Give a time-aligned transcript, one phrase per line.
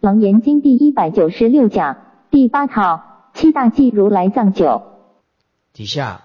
[0.00, 4.82] 楞严经第一百九十六讲第八套七大忌如来藏九。
[5.74, 6.24] 底下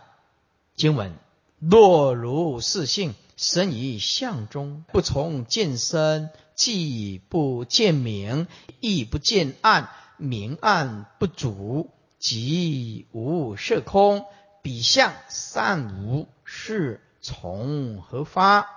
[0.78, 1.12] 经文：
[1.60, 8.48] 若如是性，生于相中，不从见身，既不见明，
[8.80, 14.24] 亦不见暗，明暗不足，即无色空。
[14.62, 18.68] 彼相善无，是从何发？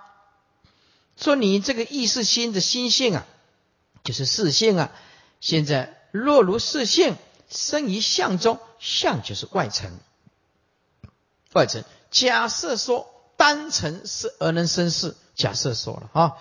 [1.17, 3.27] 说你这个意识心的心性啊。
[4.09, 4.91] 就是四性啊！
[5.39, 7.19] 现在若如四性
[7.51, 9.99] 生于相中，相就是外层。
[11.53, 16.39] 外层假设说单层是而能生事，假设说了啊，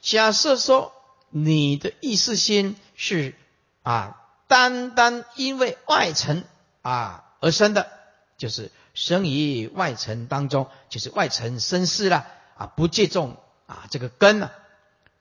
[0.00, 0.92] 假设说
[1.30, 3.36] 你的意识心是
[3.84, 6.42] 啊，单单因为外层
[6.82, 7.92] 啊而生的，
[8.38, 12.26] 就是生于外层当中，就是外层生事了
[12.56, 13.36] 啊，不借重
[13.68, 14.50] 啊这个根了。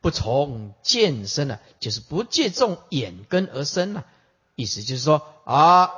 [0.04, 4.04] 不从见生了，就是不借重眼根而生了。
[4.56, 5.92] 意思就是说啊，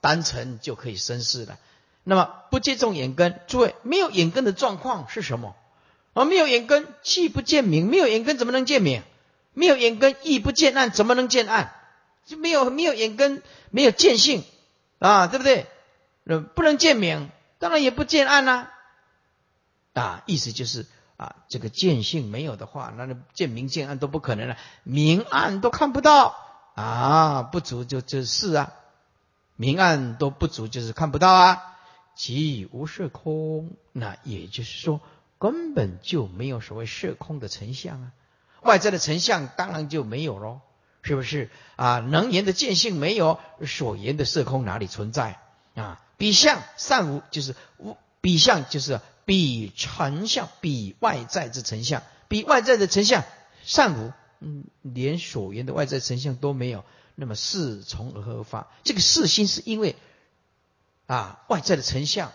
[0.00, 1.58] 单纯就可以生事了。
[2.04, 5.56] 那么不借重眼根，诸位没有眼根的状况是什么？
[6.12, 9.02] 啊，没有眼根，既不见明，没有眼根怎么能见明？
[9.54, 11.74] 没有眼根，亦不见暗，怎么能见暗？
[12.24, 14.44] 就没有没有眼根，没有见性
[15.00, 15.66] 啊，对不对？
[16.54, 17.28] 不能见明，
[17.58, 18.68] 当然也不见暗呐。
[19.94, 20.86] 啊，意思就是。
[21.22, 26.34] 啊，这个见性没有的话，那见明见暗都不可能了，明暗都看不到
[26.74, 28.72] 啊，不足就就是啊，
[29.54, 31.76] 明暗都不足就是看不到啊，
[32.16, 35.00] 即无色空，那也就是说
[35.38, 38.10] 根本就没有所谓色空的成像啊，
[38.62, 40.58] 外在的成像当然就没有喽，
[41.02, 42.00] 是不是啊？
[42.00, 45.38] 能言的见性没有，所言的色空哪里存在
[45.76, 46.02] 啊？
[46.16, 49.00] 比相善无，就是无比相就是。
[49.24, 53.24] 比成相，比外在之成相，比外在的成相
[53.64, 56.84] 善无，嗯，连所言的外在成相都没有，
[57.14, 58.68] 那么是从而发？
[58.82, 59.96] 这个事心是因为
[61.06, 62.32] 啊外在的成相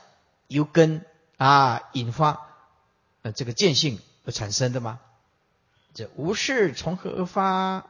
[0.48, 1.06] 由根
[1.38, 2.47] 啊引发
[3.22, 5.00] 呃这个见性而产生的吗？
[5.94, 7.86] 这无事从何而发？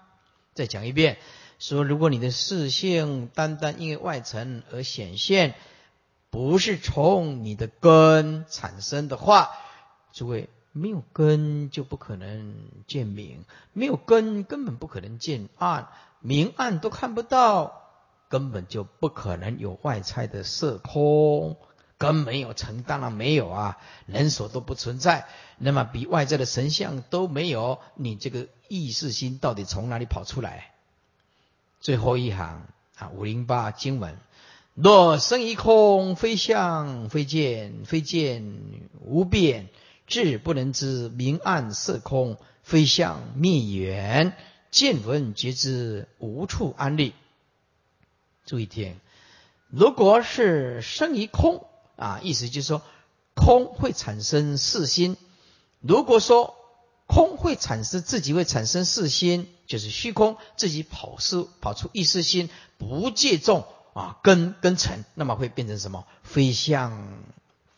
[0.56, 1.20] 再讲一遍，
[1.60, 5.54] 说如果你的视性单单因为外层而显现。
[6.30, 9.52] 不是从你的根产生的话，
[10.12, 12.56] 诸位没有根就不可能
[12.86, 15.88] 见明，没有根根本不可能见暗，
[16.20, 17.82] 明暗都看不到，
[18.28, 21.58] 根本就不可能有外在的色空，
[21.98, 25.28] 根没有成，当然没有啊，人所都不存在，
[25.58, 30.74] 那么比外在的神像都没有，你这个意识心到底从哪里跑出来？
[31.80, 32.68] 最后一行
[32.98, 34.20] 啊，五零八经文。
[34.80, 38.60] 若生一空，非相非见，非见
[39.02, 39.70] 无变，
[40.06, 44.34] 智不能知明暗色空，非相灭缘，
[44.70, 47.16] 见闻觉知无处安立。
[48.46, 49.00] 注意听，
[49.72, 51.66] 如果是生一空
[51.96, 52.84] 啊，意思就是说
[53.34, 55.18] 空会产生四心。
[55.82, 56.54] 如果说
[57.08, 63.66] 空会产生自己会产生四心，就是虚空自己跑出跑出意识心，不借重。
[63.98, 66.06] 啊，根跟尘，那么会变成什么？
[66.22, 67.18] 非相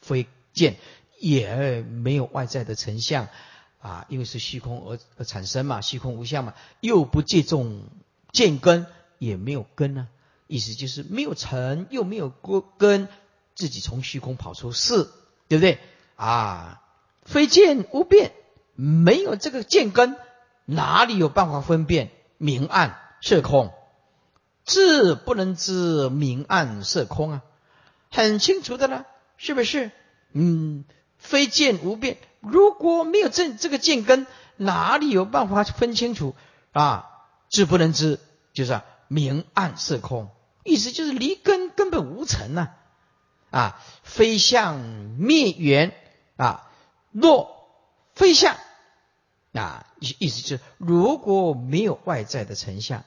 [0.02, 0.76] 非见，
[1.18, 3.30] 也没有外在的成相
[3.80, 7.84] 啊，因为是虚空而而产生嘛，虚空无相嘛，又不借重
[8.34, 8.86] 见根，
[9.18, 10.10] 也没有根呢。
[10.48, 12.30] 意思就是没有尘，又没有
[12.78, 13.08] 根，
[13.56, 15.10] 自己从虚空跑出是，
[15.48, 15.80] 对不对？
[16.18, 16.82] 啊，
[17.24, 18.34] 非见无变，
[18.76, 20.18] 没有这个见根，
[20.66, 23.72] 哪里有办法分辨明暗色空？
[24.70, 27.42] 智不能知明暗色空啊，
[28.12, 29.90] 很清楚的了，是不是？
[30.32, 30.86] 嗯，
[31.18, 32.20] 非见无变。
[32.40, 34.28] 如果没有这这个见根，
[34.58, 36.36] 哪里有办法分清楚
[36.72, 37.10] 啊？
[37.50, 38.20] 智不能知，
[38.54, 40.30] 就是明暗色空，
[40.64, 42.70] 意思就是离根根本无成呐。
[43.50, 44.80] 啊，非相
[45.18, 45.96] 灭缘
[46.38, 46.70] 啊，
[47.12, 47.68] 若
[48.14, 48.56] 非相
[49.54, 53.04] 啊，意思就是如果没有外在的成像。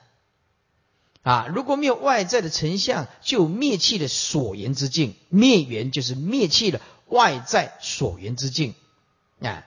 [1.23, 5.15] 啊，如果没有外在的成像，就灭弃了所缘之境。
[5.29, 8.75] 灭缘就是灭弃了外在所缘之境。
[9.41, 9.65] 啊，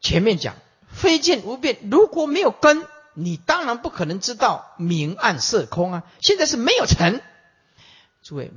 [0.00, 0.56] 前面讲
[0.92, 2.84] 非见无变，如果没有根，
[3.14, 6.02] 你当然不可能知道明暗色空啊。
[6.20, 7.22] 现在是没有尘，
[8.24, 8.50] 诸位，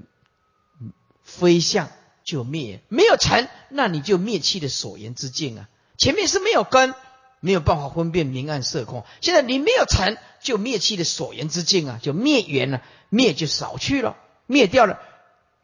[1.22, 1.90] 非相
[2.24, 5.70] 就灭，没有尘，那你就灭弃了所缘之境啊。
[5.96, 6.96] 前面是没有根。
[7.40, 9.06] 没有办法分辨明暗色空。
[9.22, 15.00] 现在你没有成就灭气的所缘之境啊，就灭缘了，灭就少去了，灭掉了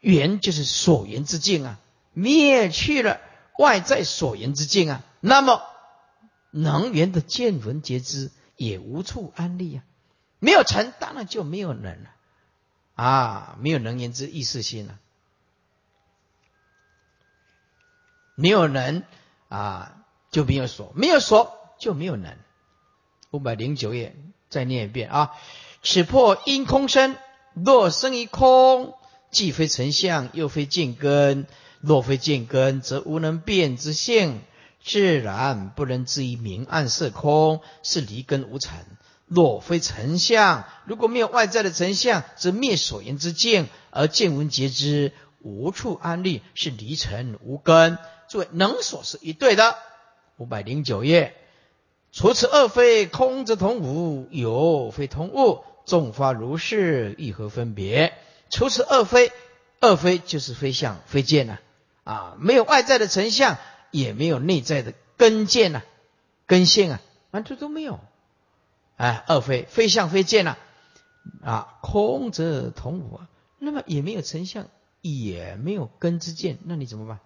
[0.00, 1.78] 缘就是所缘之境啊，
[2.12, 3.20] 灭去了
[3.58, 5.62] 外在所缘之境啊，那么
[6.50, 9.84] 能缘的见闻觉知也无处安立啊。
[10.38, 12.10] 没有成，当然就没有能了
[12.94, 14.98] 啊，没有能源之意识心了，
[18.36, 19.04] 没有人
[19.48, 22.36] 啊，就没有所，没有所就没有能。
[23.30, 24.14] 五百零九页，
[24.48, 25.32] 再念一遍啊！
[25.82, 27.16] 此破因空生，
[27.52, 28.94] 若生于空，
[29.30, 31.46] 既非成相，又非见根。
[31.80, 34.40] 若非见根，则无能变之性，
[34.82, 38.78] 自然不能知于明暗色空，是离根无成。
[39.26, 47.98] 若非成相，如果没有外在的成相，则灭所言之见，而见闻皆知，无处安立，是离尘无根。
[48.28, 49.76] 诸位，能所是一对的。
[50.36, 51.34] 五百零九页。
[52.14, 55.64] 除此二非，空则同无，有非同物。
[55.84, 58.14] 众法如是，亦何分别？
[58.50, 59.32] 除此二非，
[59.80, 61.58] 二非就是非相非见呐，
[62.04, 63.58] 啊，没有外在的成相，
[63.90, 65.82] 也没有内在的根见呐，
[66.46, 67.00] 根性啊，
[67.32, 67.98] 完全都没有。
[68.94, 70.56] 哎，二非，非相非见呐，
[71.42, 73.28] 啊，空则同无啊，
[73.58, 74.68] 那么也没有成相，
[75.00, 77.18] 也没有根之见，那你怎么办？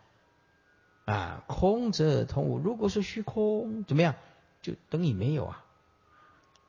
[1.05, 2.57] 啊，空则同无。
[2.57, 4.15] 如果说虚空，怎么样？
[4.63, 5.65] 就等于没有啊！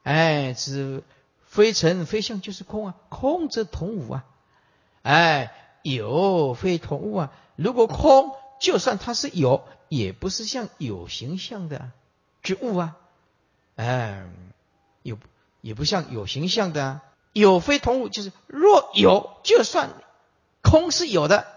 [0.03, 1.03] 哎，是
[1.45, 4.25] 非尘非相就是空啊，空则同无啊！
[5.01, 7.33] 哎，有非同物啊！
[7.55, 11.91] 如果空，就算它是有，也不是像有形象的
[12.41, 12.97] 之物啊！
[13.75, 14.29] 哎，
[15.03, 15.17] 有
[15.61, 17.01] 也不像有形象的
[17.33, 19.89] 有非同物，就是若有，就算
[20.61, 21.47] 空是有的，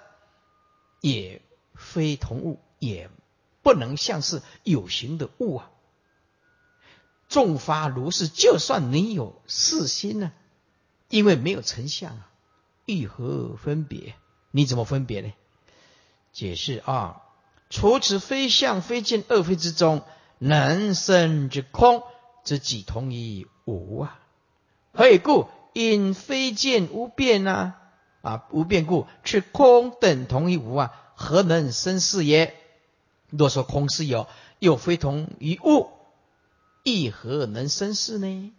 [1.00, 1.43] 也
[1.75, 3.11] 非同物，也
[3.62, 5.70] 不能像是有形的物啊！
[7.32, 10.32] 众法如是，就算你有四心呢，
[11.08, 12.31] 因为没有成相啊，
[12.84, 14.14] 欲何分别？
[14.50, 15.32] 你怎么分别呢？
[16.34, 17.23] 解释啊，
[17.70, 20.02] 除此非相非见二非之中，
[20.38, 22.02] 能生之空，
[22.44, 24.20] 则即同于无啊？
[24.93, 25.49] 何以故？
[25.73, 27.81] 因非见无变啊，
[28.20, 30.93] 啊无变故，是空等同于无啊？
[31.14, 32.55] 何能生是也？
[33.31, 34.28] 若说空是有，
[34.58, 35.88] 又非同于物。
[36.82, 38.52] 亦何能生事呢？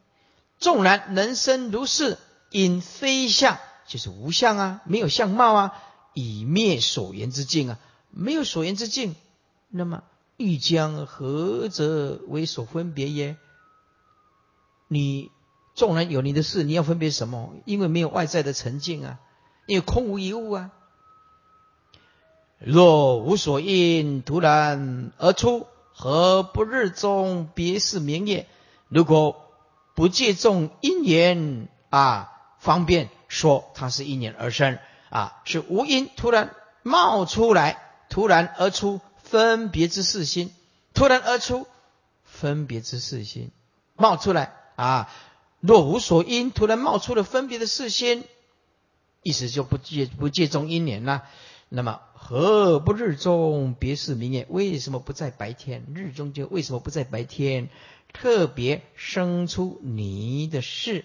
[0.59, 2.17] 纵然能生如是，
[2.49, 5.83] 因非相，就是无相啊，没有相貌啊，
[6.13, 7.79] 以灭所缘之境啊，
[8.11, 9.15] 没有所缘之境，
[9.69, 10.03] 那么
[10.37, 13.35] 欲将何则为所分别耶？
[14.87, 15.31] 你
[15.75, 17.55] 纵然有你的事，你要分别什么？
[17.65, 19.19] 因为没有外在的成境啊，
[19.65, 20.71] 因为空无一物啊。
[22.59, 25.67] 若无所应，突然而出。
[25.93, 28.47] 何不日中别是明业？
[28.89, 29.51] 如果
[29.95, 34.79] 不借重因缘啊，方便说它是因缘而生
[35.09, 37.79] 啊，是无因突然冒出来，
[38.09, 40.51] 突然而出分别之四心，
[40.93, 41.67] 突然而出
[42.23, 43.51] 分别之四心
[43.95, 45.09] 冒出来啊。
[45.59, 48.25] 若无所因，突然冒出了分别的四心，
[49.21, 51.23] 意思就不借不借重因缘了。
[51.75, 54.45] 那么何不日中别是明夜？
[54.47, 55.87] 为什么不在白天？
[55.95, 57.67] 日中就为什么不在白天？
[58.13, 61.03] 特别生出你的事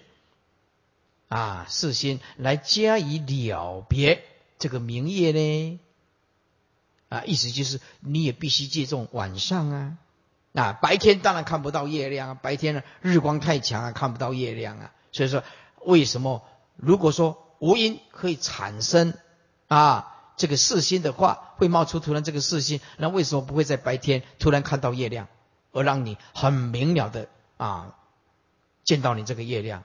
[1.27, 4.23] 啊，事心来加以了别
[4.59, 5.79] 这个明夜呢？
[7.09, 9.97] 啊，意思就是你也必须借重晚上啊。
[10.53, 14.93] 啊，白天当然看不到月亮啊，白天呢日光太强啊，看不到月亮啊。
[15.11, 15.43] 所以说，
[15.83, 16.43] 为什么
[16.75, 19.15] 如果说无因可以产生
[19.67, 20.15] 啊？
[20.39, 25.27] 这个四星的话会冒出突然这个四星，那为什么不会在白天突然看到月亮，
[25.73, 27.27] 而让你很明了的
[27.57, 27.93] 啊
[28.85, 29.83] 见到你这个月亮，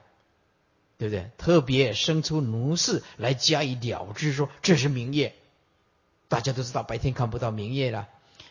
[0.96, 1.32] 对不对？
[1.38, 5.34] 特别生出奴事来加以了之，说这是明月。
[6.28, 8.06] 大家都知道白天看不到明月了，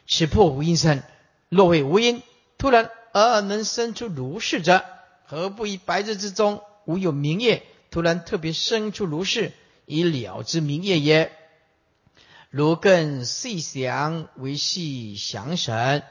[0.06, 1.04] 识破无因身，
[1.48, 2.22] 若为无因，
[2.58, 4.84] 突然而能生出如是者，
[5.26, 9.54] 何不以白日之中无有明月，突然特别生出如是
[9.86, 11.32] 以了之明月也？
[12.54, 16.04] 如更细详为细详神，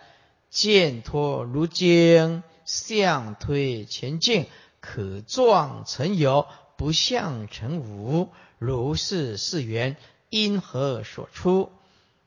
[0.50, 4.46] 见脱如经，相推前进，
[4.80, 8.32] 可状成有，不相成无。
[8.58, 9.96] 如是是缘，
[10.30, 11.70] 因何所出？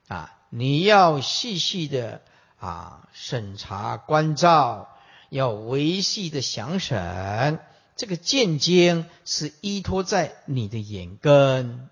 [0.07, 2.21] 啊，你要细细的
[2.57, 4.95] 啊审查关照，
[5.29, 7.59] 要维系的详审。
[7.97, 11.89] 这个见经是依托在你的眼根。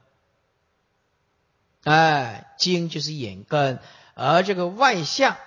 [1.83, 3.79] 哎，睛就是眼根，
[4.13, 5.37] 而这个外相，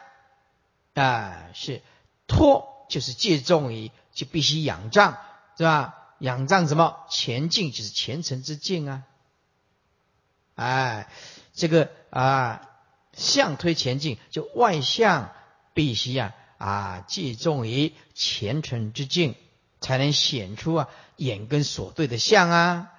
[0.95, 1.83] 哎，是
[2.27, 5.19] 托，就是借重于，就必须仰仗，
[5.57, 5.95] 是吧？
[6.19, 7.05] 仰仗什么？
[7.11, 9.03] 前进就是前程之进啊！
[10.55, 11.09] 哎，
[11.53, 12.63] 这个啊，
[13.13, 15.31] 相推前进，就外相
[15.75, 19.35] 必须啊啊，借重于前程之进
[19.83, 22.93] 才能显出啊眼跟所对的相啊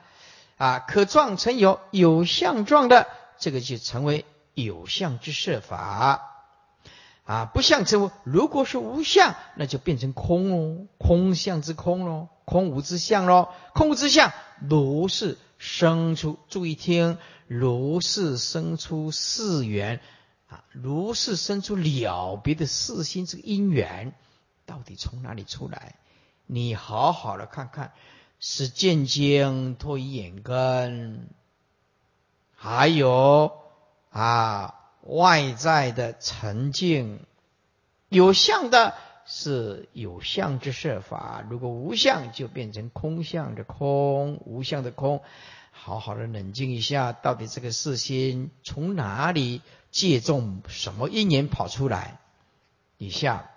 [0.58, 3.08] 啊，可状成有有相状的，
[3.39, 6.34] 这个就成为有相之设法。
[7.24, 16.39] 啊，不相之物，如果是无相，那就变成空哦，空相之空喽，空无之相喽，空无之相，如是生出。
[16.48, 20.00] 注意听，如是生出四缘
[20.48, 24.13] 啊，如是生出了别的四心这个因缘，
[24.65, 25.96] 到底从哪里出来？
[26.46, 27.91] 你好好的看看，
[28.39, 31.27] 是渐渐脱于眼根，
[32.58, 33.54] 还有
[34.10, 34.74] 啊。
[35.10, 37.22] 外在的沉静，
[38.10, 38.94] 有相的
[39.26, 45.22] 是有相之设法；如果无相，就变成空相的空，无相的空。
[45.72, 49.62] 好好的冷静一下，到底这个四心从哪里
[49.92, 52.20] 借重什么因缘跑出来？
[52.98, 53.50] 以下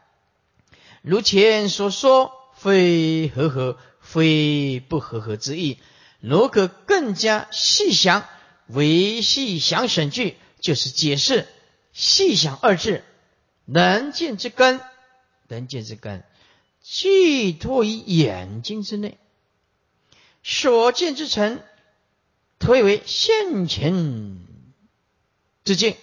[1.03, 5.81] 如前所说，非和合，非不和合之意。
[6.21, 8.25] 如果更加细想，
[8.73, 10.37] 维细想审句。
[10.61, 11.49] 就是解释
[11.95, 13.03] 细想二字，
[13.65, 14.79] 能见之根，
[15.49, 16.23] 能见之根，
[16.83, 19.17] 寄托于眼睛之内，
[20.43, 21.65] 所见之尘，
[22.59, 24.37] 推为现前
[25.65, 25.97] 之境，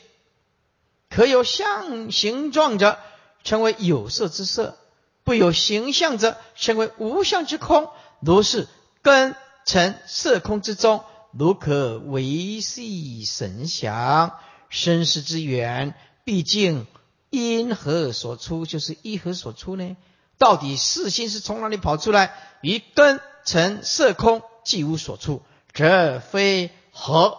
[1.07, 2.97] 可有相形状者，
[3.43, 4.75] 称为有色之色；
[5.23, 7.91] 不有形象者，称为无相之空。
[8.21, 8.67] 如是
[9.03, 9.35] 根
[9.67, 14.39] 尘色空之中，如可维系神想。
[14.69, 16.87] 生死之源，毕竟
[17.29, 18.65] 因何所出？
[18.65, 19.95] 就是一何所出呢？
[20.37, 22.33] 到底四心是从哪里跑出来？
[22.61, 25.41] 于根尘色空，既无所出，
[25.73, 27.37] 则非何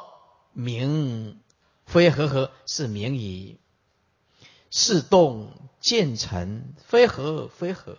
[0.55, 1.39] 名？
[1.85, 3.59] 非何何是名矣。
[4.71, 7.99] 是动见尘，非何非何？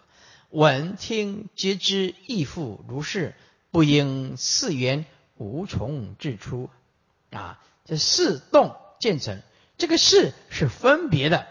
[0.50, 3.36] 闻听皆知，亦复如是。
[3.72, 5.06] 不应四缘
[5.40, 6.70] 无从至出
[7.32, 7.60] 啊！
[7.86, 8.76] 这四动。
[9.00, 9.42] 见成，
[9.78, 11.48] 这个事是分别的，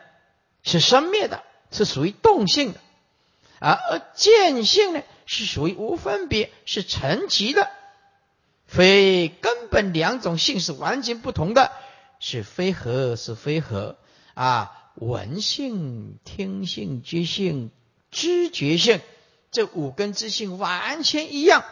[0.63, 2.79] 是生灭的，是属于动性的；
[3.59, 7.71] 而而见性呢，是属于无分别，是成极的，
[8.67, 11.73] 非根本两种性是完全不同的，
[12.21, 13.97] 是非合是非合
[14.35, 14.75] 啊！
[14.97, 17.71] 闻性、听性、觉性、
[18.11, 19.01] 知觉性，
[19.51, 21.65] 这五根之性完全一样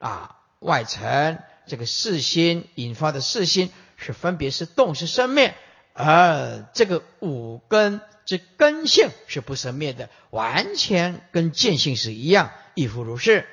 [0.00, 0.36] 啊！
[0.58, 3.70] 外层这个四心引发的四心。
[3.96, 5.54] 是分别是动是生灭，
[5.92, 13.46] 而这个五根之根性是不生灭的，完全跟见性是一样，亦复如是。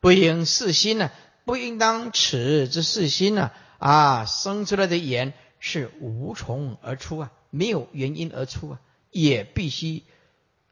[0.00, 1.12] 不应四心呢？
[1.44, 3.52] 不应当此之四心呢？
[3.78, 8.80] 啊，生出来的言是无从而出啊，没有原因而出啊，
[9.12, 10.02] 也必须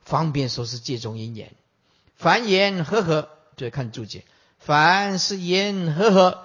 [0.03, 1.53] 方便说是借中因缘。
[2.17, 4.25] 凡言和合，就看注解。
[4.59, 6.45] 凡是言和合，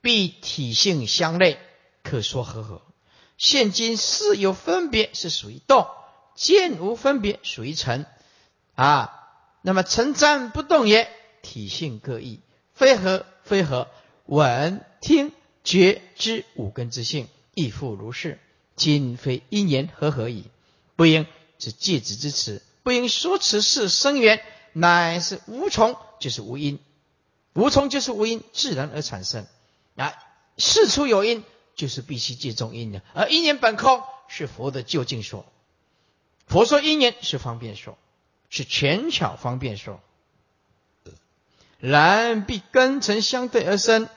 [0.00, 1.58] 必体性相类。
[2.02, 2.82] 可说和合，
[3.36, 5.84] 现今事有分别，是属于动；
[6.34, 8.06] 见无分别，属于成。
[8.74, 9.28] 啊，
[9.60, 11.10] 那么成暂不动也，
[11.42, 12.40] 体性各异，
[12.72, 13.88] 非合非合。
[14.24, 15.32] 闻听
[15.64, 18.38] 觉知五根之性，亦复如是。
[18.76, 20.44] 今非因缘和合矣，
[20.96, 21.26] 不应
[21.58, 24.42] 是戒指之词，不应说此事生缘，
[24.72, 26.78] 乃是无从，就是无因。
[27.52, 29.46] 无从就是无因，自然而产生。
[29.96, 30.14] 啊，
[30.56, 31.44] 事出有因。
[31.76, 35.46] 就是必须借中因的，而因缘本空是佛的究竟说。
[36.46, 37.96] 佛说因缘是方便说，
[38.50, 39.98] 是权巧方便说。
[41.78, 44.10] 然必根尘相对而生，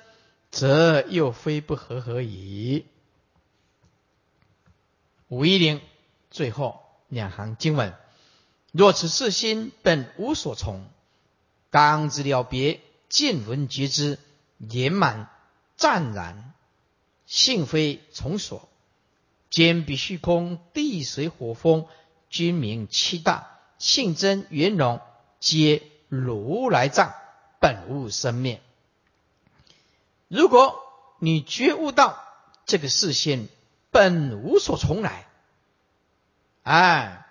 [0.52, 2.86] 则又非不合合矣。
[5.30, 5.80] 五一零
[6.32, 7.94] 最后两行经文：
[8.74, 10.86] 若此四心本无所从，
[11.70, 14.20] 当知了别，见闻觉知
[14.58, 15.30] 圆满
[15.78, 16.50] 湛然。
[17.26, 18.70] 性非从所，
[19.50, 21.88] 兼比虚空、地水火风，
[22.30, 25.00] 均名七大性真圆融，
[25.40, 27.14] 皆如来藏，
[27.60, 28.62] 本无生灭。
[30.28, 30.76] 如果
[31.18, 32.22] 你觉悟到
[32.66, 33.48] 这个视线
[33.90, 35.26] 本无所从来，
[36.64, 37.26] 哎，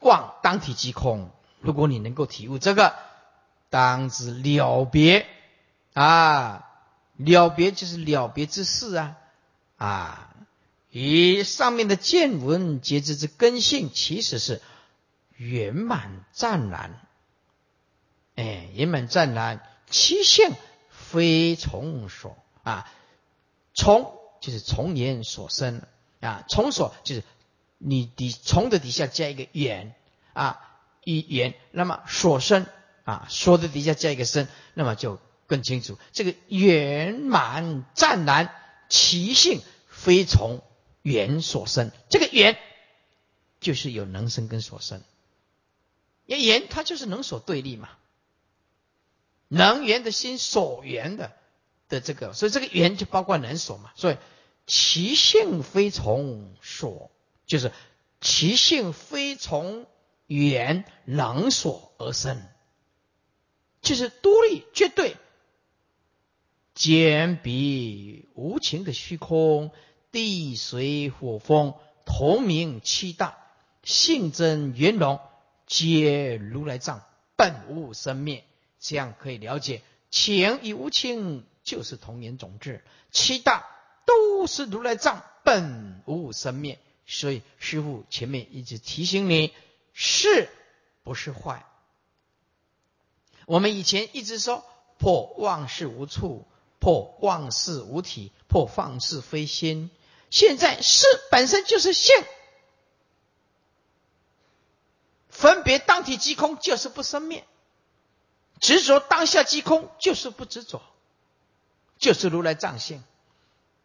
[0.00, 1.30] 妄当体即空。
[1.60, 2.96] 如果你能够体悟这个，
[3.68, 5.26] 当知了别
[5.92, 6.66] 啊。
[7.24, 9.18] 了别就是了别之事啊，
[9.76, 10.34] 啊，
[10.90, 14.62] 以上面的见闻皆知之根性，其实是
[15.36, 17.00] 圆满湛然，
[18.36, 20.52] 哎，圆满湛然，其性
[20.90, 22.36] 非从所。
[22.62, 22.90] 啊，
[23.74, 25.82] 从就是从言所生。
[26.20, 27.24] 啊，从所就是
[27.78, 29.94] 你底从的底下加一个言
[30.34, 30.60] 啊，
[31.02, 32.66] 一言，那么所生。
[33.04, 35.18] 啊，说的底下加一个生，那么就
[35.50, 35.98] 更清楚。
[36.12, 38.54] 这个圆满湛然，
[38.88, 40.62] 其性非从
[41.02, 41.90] 缘所生。
[42.08, 42.56] 这个缘
[43.58, 45.02] 就是有能生跟所生，
[46.24, 47.88] 因为缘它就是能所对立嘛，
[49.48, 51.32] 能缘的心所缘的
[51.88, 53.90] 的这个，所以这个缘就包括能所嘛。
[53.96, 54.18] 所以
[54.68, 57.10] 其性非从所，
[57.44, 57.72] 就是
[58.20, 59.86] 其性非从
[60.28, 62.40] 缘能所而生。
[63.82, 65.16] 就是独立绝对，
[66.80, 69.70] 简比无情的虚空，
[70.12, 71.74] 地水火风
[72.06, 73.36] 同名七大，
[73.82, 75.20] 性真圆融，
[75.66, 77.02] 皆如来藏，
[77.36, 78.44] 本无生灭。
[78.78, 83.66] 这样可以了解，情与无情就是同源种质，七大
[84.06, 86.78] 都是如来藏，本无生灭。
[87.04, 89.52] 所以师父前面一直提醒你，
[89.92, 90.48] 是
[91.02, 91.66] 不是坏？
[93.44, 94.64] 我们以前一直说
[94.96, 96.46] 破妄事无处，
[96.80, 99.90] 破妄事无体，破放事非心。
[100.30, 102.14] 现在是本身就是性，
[105.28, 107.44] 分别当体即空就是不生灭，
[108.60, 110.82] 执着当下即空就是不执着，
[111.98, 113.04] 就是如来藏性。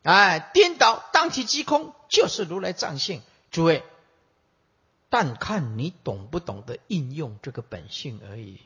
[0.04, 3.22] 哎，颠倒当体即空就是如来藏性。
[3.52, 3.84] 诸位，
[5.10, 8.60] 但看你懂不懂得应用这个本性而已。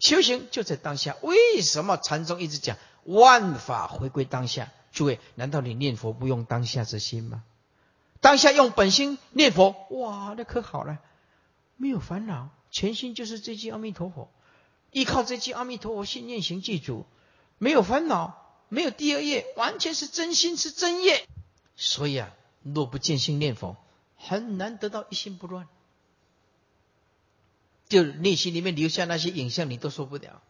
[0.00, 2.76] 修行就在当下，为什么禅宗一直讲
[3.14, 4.70] 万法回归当下？
[4.92, 7.44] 诸位，难道你念佛不用当下之心吗？
[8.20, 10.98] 当下用本心念佛，哇，那可好了，
[11.76, 14.28] 没有烦恼，全心就是这句阿弥陀佛，
[14.90, 17.06] 依靠这句阿弥陀佛信念行记住，
[17.58, 21.26] 没有烦恼，没有第二业，完全是真心是真业。
[21.76, 23.76] 所以啊，若不见心念佛，
[24.16, 25.68] 很难得到一心不乱。
[27.88, 30.42] 就内心里面留下那些影像，你都受不了。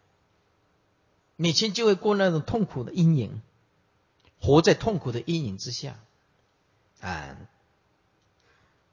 [1.41, 3.41] 每天就会过那种痛苦的阴影，
[4.41, 6.01] 活在痛苦的阴影之下。
[7.01, 7.37] 啊，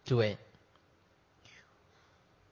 [0.03, 0.37] 诸位，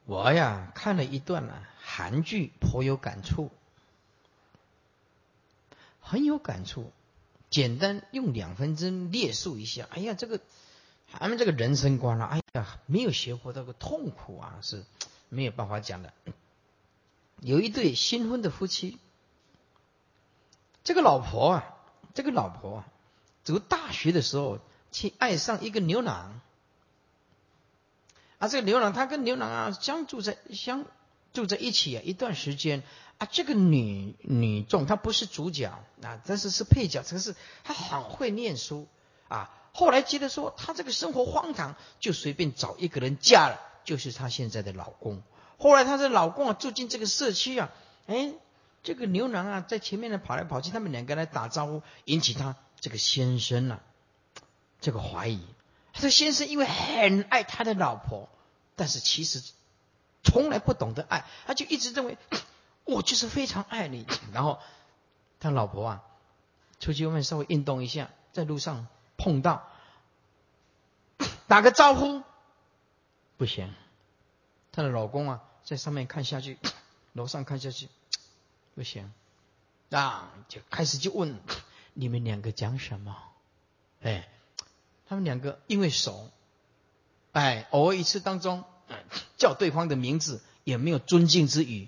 [0.05, 3.51] 我呀看了一段啊韩剧，颇有感触，
[6.01, 6.91] 很有感触。
[7.51, 9.87] 简单用两分钟列述一下。
[9.91, 10.39] 哎呀，这个
[11.11, 14.83] 他们这个人生观啊，哎呀，没有学过这个痛苦啊，是。
[15.29, 16.11] 没有办法讲的。
[17.41, 18.97] 有一对新婚的夫妻，
[20.83, 21.75] 这个老婆啊，
[22.13, 22.85] 这个老婆啊，
[23.45, 24.59] 读大学的时候
[24.91, 26.41] 去爱上一个牛郎，
[28.39, 30.85] 啊，这个牛郎他跟牛郎啊相住在相
[31.31, 32.83] 住在一起啊一段时间
[33.17, 35.65] 啊，这个女女众她不是主角
[36.03, 38.87] 啊，但是是配角，可是她很会念书
[39.27, 39.49] 啊。
[39.71, 43.59] 后来觉得说她这个生活荒唐，就随便找一个人嫁了。
[43.83, 45.21] 就是她现在的老公。
[45.57, 47.71] 后来她的老公啊住进这个社区啊，
[48.07, 48.33] 哎，
[48.83, 53.79] 这个牛郎啊在前面呢跑来跑去，他们两个来打招呼，引起他这个先生啊
[54.81, 55.41] 这个怀疑。
[55.93, 58.27] 他的先生因为很爱他的老婆，
[58.75, 59.41] 但是其实
[60.23, 62.17] 从来不懂得爱，他就一直认为
[62.83, 64.05] 我就是非常爱你。
[64.33, 64.59] 然后
[65.39, 66.03] 他老婆啊
[66.79, 69.69] 出去外面稍微运动一下，在路上碰到
[71.47, 72.23] 打个招呼。
[73.37, 73.73] 不行，
[74.71, 76.57] 她的老公啊，在上面看下去，
[77.13, 77.87] 楼上看下去，
[78.75, 79.11] 不行，
[79.89, 81.39] 啊，就开始就问
[81.93, 83.15] 你们两个讲什么？
[84.01, 84.27] 哎，
[85.07, 86.29] 他们两个因为熟，
[87.31, 88.63] 哎，偶尔一次当中
[89.37, 91.87] 叫对方的名字，也没有尊敬之语，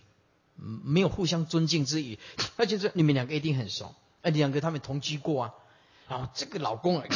[0.55, 2.19] 没有互相尊敬之语，
[2.57, 5.53] 而且是你们两个一定很熟，哎，两个他们同居过啊，
[6.07, 7.07] 然后这个老公啊，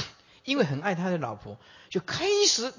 [0.46, 1.58] 因为很爱他的老婆，
[1.90, 2.74] 就开始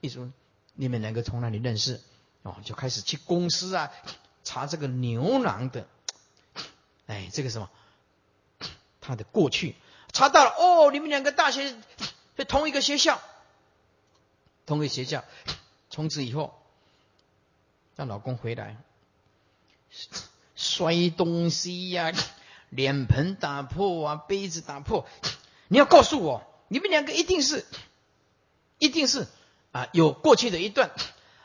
[0.00, 0.32] 一种。
[0.74, 2.00] 你们两个从哪里认识？
[2.44, 3.90] 哦，就开始去公司啊，
[4.42, 5.86] 查这个牛郎的，
[7.12, 7.68] 哎，这个什么，
[9.02, 9.76] 他的过去，
[10.12, 11.76] 查到了哦，你们两个大学
[12.36, 13.20] 在同一个学校，
[14.64, 15.22] 同一个学校，
[15.90, 16.58] 从此以后，
[17.96, 18.78] 让老公回来，
[20.56, 22.12] 摔东西呀，
[22.70, 25.06] 脸盆打破啊，杯子打破，
[25.68, 27.66] 你要告诉我，你们两个一定是，
[28.78, 29.28] 一定是。
[29.72, 30.90] 啊，有过去的一段，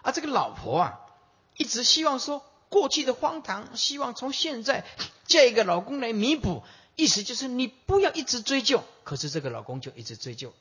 [0.02, 1.00] 啊，这个老婆啊，
[1.56, 4.86] 一直希望说过去的荒唐，希望从现在
[5.26, 6.64] 嫁一个老公来弥补，
[6.96, 8.84] 意思就是你不要一直追究。
[9.04, 10.54] 可是这个老公就一直追究，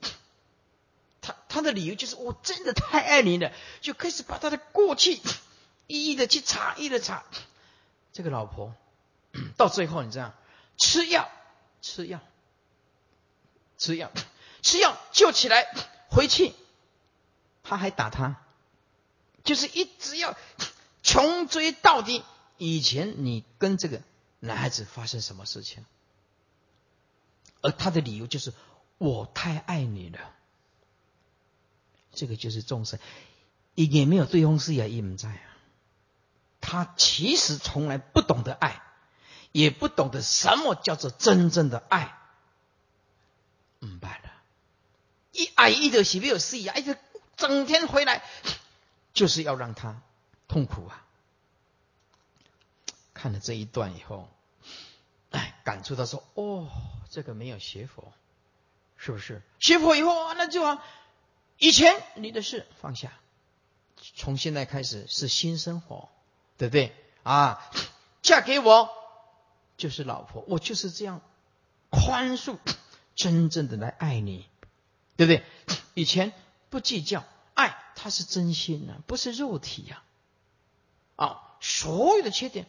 [1.20, 5.20] 他他的理由就是我真的太爱你了，就开始把他的过去
[5.86, 7.24] 一一的去查，一的查。
[8.12, 8.72] 这个老婆
[9.56, 10.32] 到最后你这样
[10.76, 11.28] 吃药，
[11.82, 12.20] 吃药，
[13.78, 14.10] 吃药，
[14.62, 15.66] 吃药救起来
[16.08, 16.52] 回去。
[17.68, 18.36] 他还打他，
[19.42, 20.36] 就是一直要
[21.06, 22.24] 穷追到底，
[22.58, 24.02] 以前你跟这个
[24.40, 25.84] 男孩子发生什么事情？
[27.62, 28.52] 而他的理由就是
[28.98, 30.18] 我太爱你了。
[32.12, 32.98] 这个就是众生，
[33.76, 35.40] 也没有对方是也不在啊。
[36.60, 38.82] 他其实从来不懂得爱，
[39.52, 42.18] 也不懂得什么叫做真正的爱。
[43.78, 44.32] 明白了，
[45.30, 46.98] 一爱一的喜没有事意，爱的
[47.36, 48.24] 整天回来
[49.14, 50.02] 就是要让他
[50.56, 51.04] 痛苦啊。
[53.12, 54.26] 看了这一段以后，
[55.30, 56.70] 哎，感触到说：“哦，
[57.10, 58.10] 这个没有学佛，
[58.96, 59.42] 是不是？
[59.60, 60.82] 学佛以后，那就啊，
[61.58, 63.12] 以前你的事放下，
[64.14, 66.08] 从现在开始是新生活，
[66.56, 66.96] 对不对？
[67.22, 67.70] 啊，
[68.22, 68.88] 嫁给我
[69.76, 71.20] 就是老婆，我就是这样
[71.90, 72.56] 宽恕，
[73.14, 74.48] 真正的来爱你，
[75.18, 75.44] 对不对？
[75.92, 76.32] 以前
[76.70, 79.96] 不计较，爱它是真心啊，不是肉体呀。
[79.96, 80.05] 啊，
[81.16, 82.66] 啊所有的缺点。”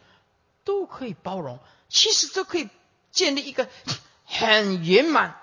[0.64, 2.68] 都可以包容，其实都可以
[3.10, 3.70] 建立一个
[4.26, 5.40] 很圆满、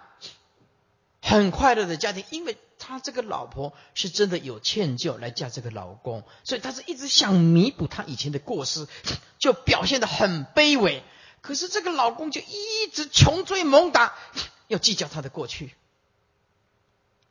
[1.20, 2.24] 很快乐的家庭。
[2.30, 8.88] 因为他这个老婆是真的有歉疚来嫁这个老公，所以他是一直想弥补他以前的过失，
[9.40, 11.02] 就表现的很卑微。
[11.42, 14.14] 可是这个老公就一直穷追猛打，
[14.68, 15.74] 要计较他的过去，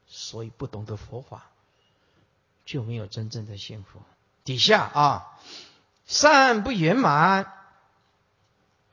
[0.09, 1.49] 所以不懂得佛法
[2.67, 4.01] 就没有真正的幸福。
[4.45, 5.27] 底下啊，
[6.07, 7.51] 善不圆满。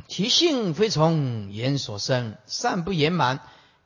[0.07, 3.39] 其性非从言所生，善不圆满，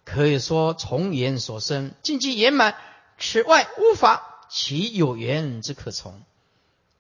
[0.04, 1.94] 可以说从言所生。
[2.02, 2.76] 境界圆满，
[3.18, 6.22] 此外无法，其有缘之可从。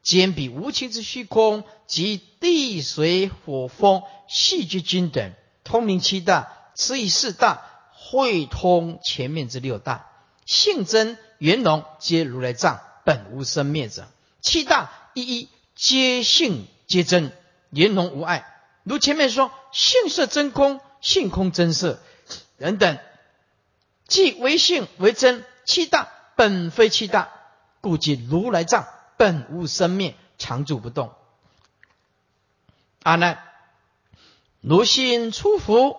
[0.03, 10.07] 兼比无情之虚空及地水火风细之均等，通明七大，此以四大会通前面之六大。
[10.45, 14.07] 性真圆融，皆如来藏，本无生灭者。
[14.45, 17.31] 七大一一皆性皆真，
[17.71, 18.45] 圆融无碍。
[18.83, 21.99] 如前面说，性色真空，性空真色
[22.59, 22.99] 等等，
[24.07, 27.31] 即为性为真，七大本非七大，
[27.81, 31.11] 故即如来藏本无生灭，常住不动。
[33.01, 33.43] 阿难，
[34.61, 35.97] 如心出伏，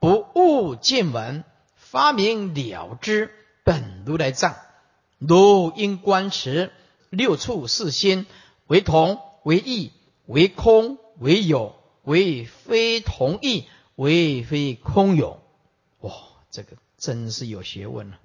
[0.00, 1.44] 不悟见闻，
[1.76, 3.30] 发明了知，
[3.62, 4.56] 本如来藏。
[5.18, 6.72] 如因观持
[7.14, 8.26] 六处四心，
[8.66, 9.92] 为同为异
[10.26, 11.74] 为空为有。
[12.04, 15.40] 为非同异，为非空有，
[16.00, 16.12] 哇，
[16.50, 18.18] 这个真是有学问了。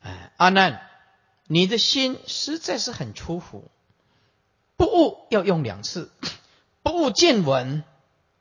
[0.00, 0.80] 哎，阿难，
[1.46, 3.70] 你的心实在是很粗浮，
[4.76, 6.10] 不悟要用两次，
[6.82, 7.84] 不悟见闻，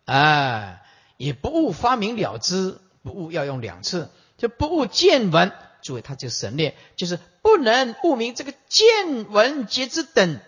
[0.06, 0.84] 哎，
[1.18, 10.40] 也不悟发明了之，不悟要用两次，就不悟见闻，诸位他就省略，就是不能悟明这个见闻皆知等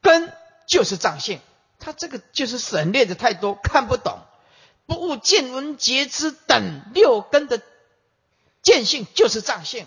[0.00, 0.32] 根，
[0.66, 1.40] 就是藏性。
[1.78, 4.18] 他这个就是省略的太多，看不懂。
[4.86, 7.62] 不悟见闻觉知等六根的
[8.62, 9.86] 见性，就是藏性。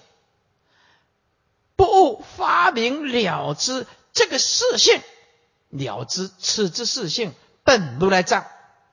[1.76, 5.02] 不悟发明了之，这个事性
[5.70, 8.46] 了之，此之事性本如来藏。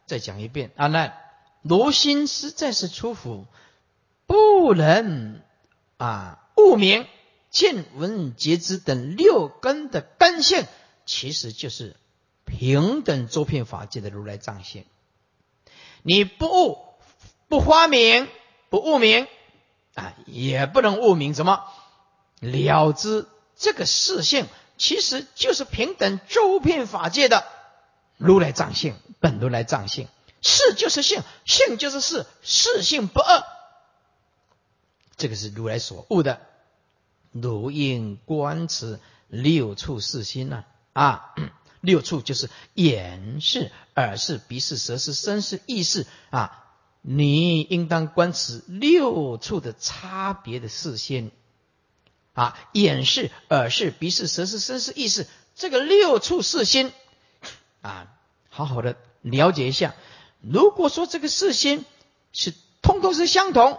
[0.07, 1.17] 再讲一遍，阿难，
[1.61, 3.47] 罗心实在是出府，
[4.27, 5.43] 不能
[5.99, 7.07] 啊悟明
[7.51, 10.67] 见闻觉知等六根的根性，
[11.05, 11.95] 其实就是。
[12.51, 14.87] 平等周遍法界的如来藏性，
[16.03, 16.79] 你不悟
[17.47, 18.27] 不发明
[18.71, 19.27] 不悟明
[19.93, 21.63] 啊，也不能悟明什么。
[22.41, 24.47] 了知这个事性，
[24.79, 27.45] 其实就是平等周遍法界的
[28.17, 30.09] 如来藏性，本如来藏性，
[30.41, 33.45] 事就是性，性就是事，事性不二，
[35.19, 36.41] 这个是如来所悟的。
[37.33, 41.35] 如应观此六处四心呢啊。
[41.81, 46.65] 六处就是眼视、耳视、鼻视、舌视、身视、意识啊！
[47.03, 51.31] 你应当观此六处的差别的四心
[52.33, 52.59] 啊！
[52.73, 56.93] 眼视、耳视、鼻视、舌视、身视、意识，这个六处四心
[57.81, 58.13] 啊，
[58.49, 59.95] 好好的了解一下。
[60.41, 61.85] 如果说这个四心
[62.33, 62.53] 是
[62.83, 63.79] 通通是相同，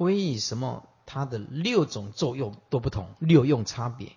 [0.00, 3.10] 为什么它的六种作用都不同？
[3.18, 4.12] 六用差别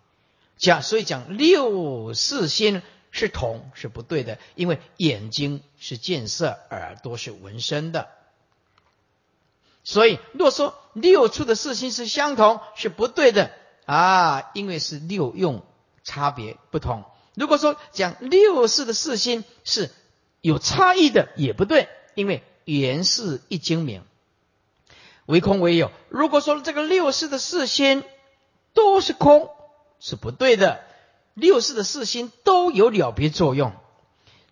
[0.57, 2.81] 讲，所以讲六四心。
[3.15, 8.09] 是同是不对的，因为眼睛是见色，耳朵是闻声的。
[9.83, 13.51] 所以若说六处的四心是相同，是不对的
[13.85, 15.63] 啊，因为是六用
[16.03, 17.03] 差别不同。
[17.35, 19.91] 如果说讲六四的四心是
[20.41, 24.03] 有差异的，也不对，因为原是一精明，
[25.25, 25.91] 唯空唯有。
[26.09, 28.03] 如果说这个六世的四心
[28.73, 29.49] 都是空，
[29.99, 30.83] 是不对的。
[31.33, 33.73] 六识的四心都有了别作用。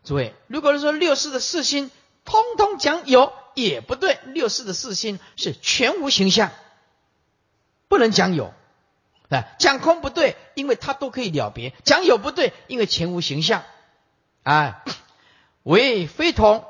[0.04, 1.92] 诸位，如果说六识的四心
[2.26, 4.18] 通通讲有，也不对。
[4.26, 6.52] 六识的四心是全无形象，
[7.88, 8.54] 不能讲有。
[9.30, 13.64] 啊，讲空不对，因为它都可以了别；讲有不对，因为全无形象。
[14.44, 14.84] 啊，
[15.64, 16.66] 为非同，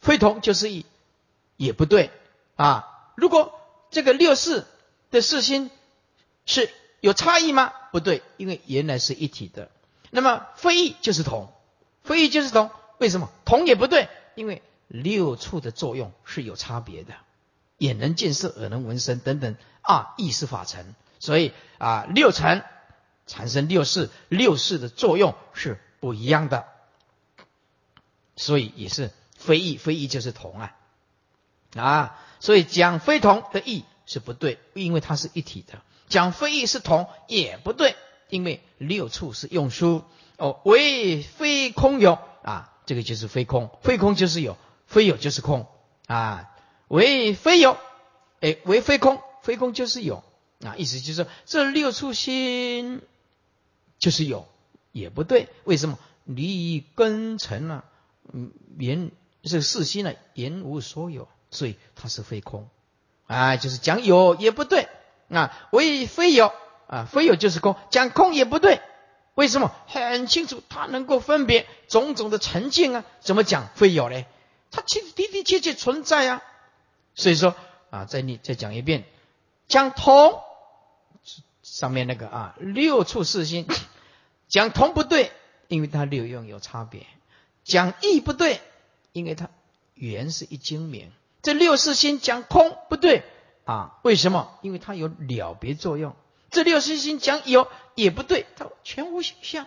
[0.00, 0.84] 非同就是一，
[1.56, 2.10] 也不对。
[2.60, 3.58] 啊，如果
[3.90, 4.66] 这个六四
[5.10, 5.70] 的四心
[6.44, 6.70] 是
[7.00, 7.72] 有差异吗？
[7.90, 9.70] 不对，因为原来是一体的。
[10.10, 11.50] 那么非异就是同，
[12.02, 12.70] 非异就是同。
[12.98, 14.10] 为什么同也不对？
[14.34, 17.14] 因为六处的作用是有差别的，
[17.78, 20.94] 眼能见色，耳能闻声等等啊，意识法尘。
[21.18, 22.62] 所以啊，六尘
[23.26, 26.66] 产生六识，六识的作用是不一样的，
[28.36, 30.76] 所以也是非异，非异就是同啊
[31.74, 37.94] 啊，所以讲非同的异是不对，因为它是一体的；讲非异是同也不对，
[38.28, 40.02] 因为六处是用书
[40.36, 45.68] 哦，为非空有啊，这个就是非空，非空就是有，非有就是空
[46.06, 46.50] 啊，
[46.88, 47.76] 为非有，
[48.40, 50.24] 哎，为非空，非空就是有。
[50.62, 53.00] 啊，意思就是，这六处心
[53.98, 54.46] 就是有，
[54.92, 55.48] 也不对。
[55.64, 55.98] 为什么？
[56.26, 57.84] 离根尘啊，
[58.30, 59.10] 嗯，言
[59.42, 62.68] 这四心呢，言无所有，所以它是非空。
[63.26, 64.88] 啊，就是讲有也不对。
[65.28, 66.52] 啊，为非有
[66.88, 68.80] 啊，非有就是空，讲空也不对。
[69.34, 69.72] 为什么？
[69.86, 73.04] 很清楚，它能够分别种种的沉静啊。
[73.20, 74.24] 怎么讲非有呢？
[74.70, 76.42] 它其实的的确确存在啊。
[77.14, 77.54] 所以说
[77.90, 79.04] 啊，再你再讲一遍，
[79.68, 80.40] 讲同。
[81.62, 83.68] 上面那个啊，六处四心
[84.48, 85.30] 讲同不对，
[85.68, 87.02] 因为它六用有差别；
[87.62, 88.60] 讲义不对，
[89.12, 89.48] 因为它
[89.94, 91.12] 原是一精明。
[91.42, 93.22] 这六四心讲空不对
[93.64, 93.98] 啊？
[94.02, 94.58] 为什么？
[94.62, 96.14] 因为它有了别作用。
[96.50, 99.66] 这六四心讲有也不对，它全无形象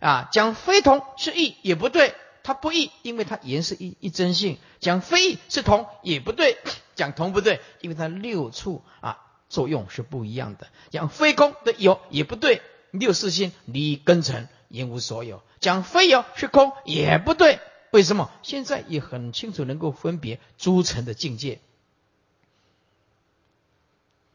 [0.00, 0.28] 啊。
[0.32, 4.58] 讲非同是异也不对，它不异，因为它言是一一真性。
[4.80, 6.58] 讲非异是同也不对，
[6.94, 9.24] 讲同不对，因为它六处啊。
[9.50, 10.66] 作用是不一样的。
[10.90, 15.42] 讲非空的有也不对，六四心离根尘，言无所有。
[15.58, 17.58] 讲非有是空也不对，
[17.90, 18.30] 为什么？
[18.42, 21.60] 现在也很清楚能够分别诸尘的境界。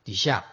[0.03, 0.45] 底下，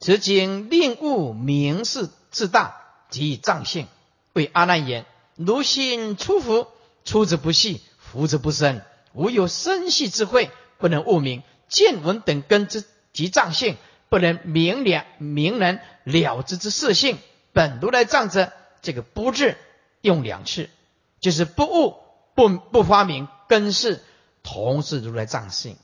[0.00, 3.86] 此经令物明示自大及藏性，
[4.32, 6.66] 为阿难言：如心出伏，
[7.04, 11.42] 出则不细，伏则不深，无有深细智慧，不能悟明。
[11.68, 13.76] 见闻等根之及藏性，
[14.08, 17.18] 不能明了明能了之之色性。
[17.52, 19.56] 本如来藏者，这个不字
[20.00, 20.70] 用两次，
[21.20, 21.96] 就是不悟
[22.34, 24.02] 不不发明根是
[24.42, 25.76] 同是如来藏性，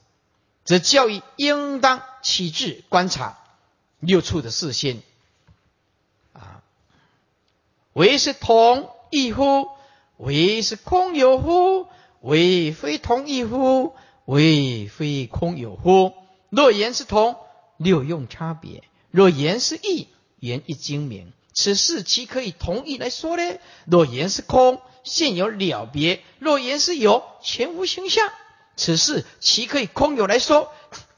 [0.64, 3.38] 则教育应当起智观察
[4.00, 5.02] 六处的视线
[6.32, 6.62] 啊，
[7.92, 9.68] 为是同一乎？
[10.16, 11.88] 为是空有乎？
[12.20, 13.94] 为非同一乎？
[14.24, 16.12] 为非空有乎？
[16.50, 17.36] 若言是同，
[17.76, 21.32] 六用差别；若言是异，言一精明。
[21.54, 23.58] 此事岂可以同意来说呢？
[23.86, 28.30] 若言是空，现有了别；若言是有，全无形象。
[28.76, 30.70] 此事岂可以空有来说？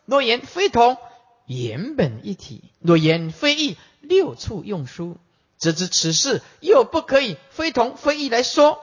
[0.05, 0.99] 若言非同，
[1.46, 5.16] 言本一体；若言非异，六处用书，
[5.57, 8.81] 则知此事又不可以非同非异来说。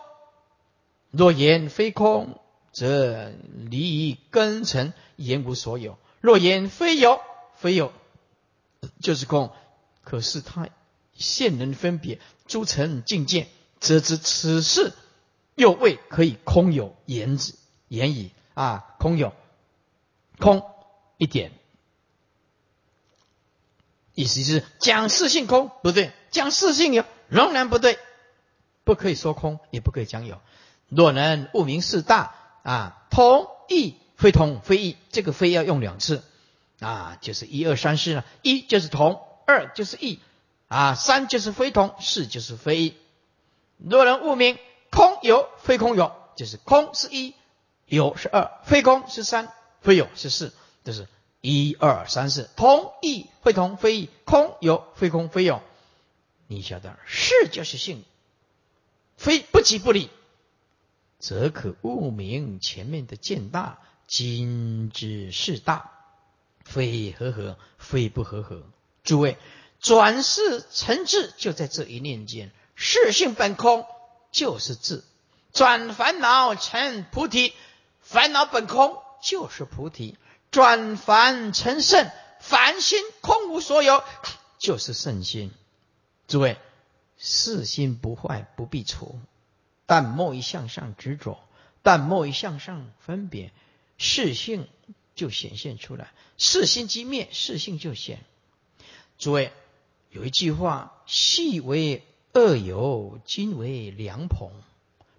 [1.11, 2.39] 若言非空。
[2.75, 3.31] 则
[3.69, 5.99] 离于根尘，言无所有。
[6.21, 7.21] 若言非有，
[7.53, 7.93] 非有
[8.99, 9.51] 就是空。
[10.03, 10.67] 可是他
[11.15, 13.47] 现能分别诸尘境界，
[13.80, 14.93] 则知此事
[15.56, 17.54] 又未可以空有言之
[17.88, 18.95] 言矣啊！
[18.99, 19.34] 空有
[20.39, 20.63] 空
[21.17, 21.52] 一点，
[24.13, 27.99] 意思是讲事性空不对，讲事性有仍然不对，
[28.84, 30.39] 不可以说空，也不可以讲有。
[30.89, 32.36] 若能悟明事大。
[32.63, 36.23] 啊，同异非同非异，这个非要用两次
[36.80, 40.21] 啊，就是一二三四呢，一就是同，二就是异，
[40.73, 42.95] 啊，三就是非同，四就是非异。
[43.77, 44.57] 若人悟明
[44.89, 47.36] 空有非空有，就是空是一，
[47.86, 50.51] 有是二，非空是三，非有是四，
[50.83, 51.07] 就是
[51.41, 55.62] 一二三四，同异非同非异，空有非空非有。
[56.47, 58.03] 你晓得，是就是性，
[59.15, 60.09] 非不即不离。
[61.19, 65.91] 则可悟明前面的见大，今之事大，
[66.65, 68.63] 非合合，非不合合。
[69.03, 69.38] 诸位，
[69.83, 73.85] 转世成智就在这一念间，世性本空
[74.31, 75.03] 就是智，
[75.51, 77.53] 转烦恼成菩提，
[77.99, 80.17] 烦恼本空就是菩提，
[80.51, 84.01] 转凡成圣，凡心空无所有，
[84.57, 85.51] 就是圣心。
[86.29, 86.57] 诸位，
[87.17, 89.19] 世心不坏不必除，
[89.85, 91.43] 但莫一向上执着，
[91.81, 93.51] 但莫一向上分别，
[93.97, 94.69] 世性
[95.13, 96.13] 就显现出来。
[96.37, 98.23] 世心即灭，世性就显。
[99.17, 99.51] 诸位，
[100.13, 104.52] 有一句话：细为恶友，今为良朋。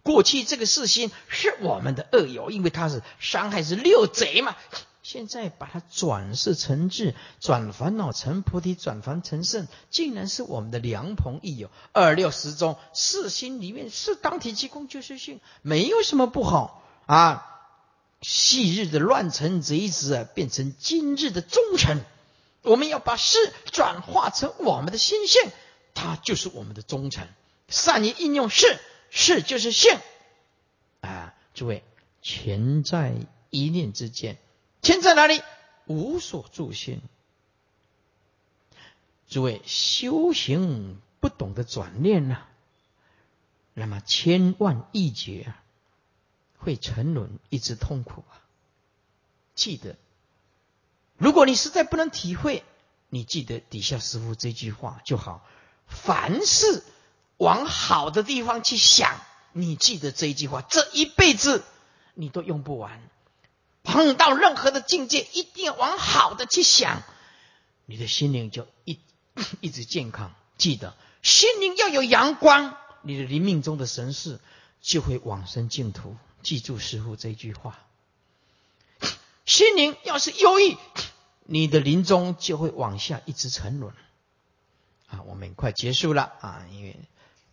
[0.05, 4.55] 过去这个四心是我们的恶友，因为他是伤害是六贼嘛。
[5.03, 11.71] 现在把它转世成智，转烦恼成菩提，转凡成圣，竟然是我们的良朋益友。
[11.93, 17.51] 二六十中四心里面是当体即空就是性，没有什么不好啊。
[18.23, 21.99] 昔日的乱臣贼子啊变成今日的忠臣，
[22.65, 23.39] 我们要把事
[23.71, 25.51] 转化成我们的心性，
[25.95, 27.29] 它就是我们的忠诚。
[27.69, 28.79] 善于应用事，
[29.11, 29.99] 事就是性
[31.01, 31.35] 啊！
[31.55, 31.85] 诸位，
[32.21, 33.15] 全在
[33.51, 34.39] 一念之间。
[34.83, 35.43] 钱在哪里？
[35.87, 37.01] 无所住心。
[39.29, 42.47] 诸位修行不懂得转念呐，
[43.73, 45.63] 那么千万亿劫啊，
[46.59, 48.41] 会沉沦，一直痛苦啊。
[49.55, 49.97] 记得，
[51.17, 52.65] 如果你实在不能体会，
[53.09, 55.47] 你记得底下师傅这句话就好。
[55.87, 56.83] 凡事
[57.37, 59.21] 往好的地方去想，
[59.53, 61.63] 你记得这一句话，这一辈子
[62.15, 63.03] 你都用不完。
[63.83, 67.03] 碰到任何的境界，一定要往好的去想，
[67.85, 68.99] 你的心灵就一
[69.61, 70.35] 一直健康。
[70.57, 74.41] 记得，心灵要有阳光，你的灵命中的神事
[74.81, 76.17] 就会往生净土。
[76.43, 77.79] 记住师傅这句话：
[79.47, 80.77] 心灵要是忧郁，
[81.45, 83.93] 你的临终就会往下一直沉沦。
[85.07, 86.97] 啊，我们快结束了啊，因为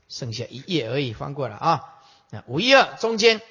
[0.08, 1.84] 剩下一页而已，翻过了啊。
[2.30, 3.42] 那五一二中间。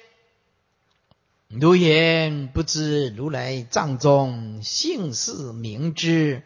[1.53, 6.43] 如言不知如来藏中性事明之，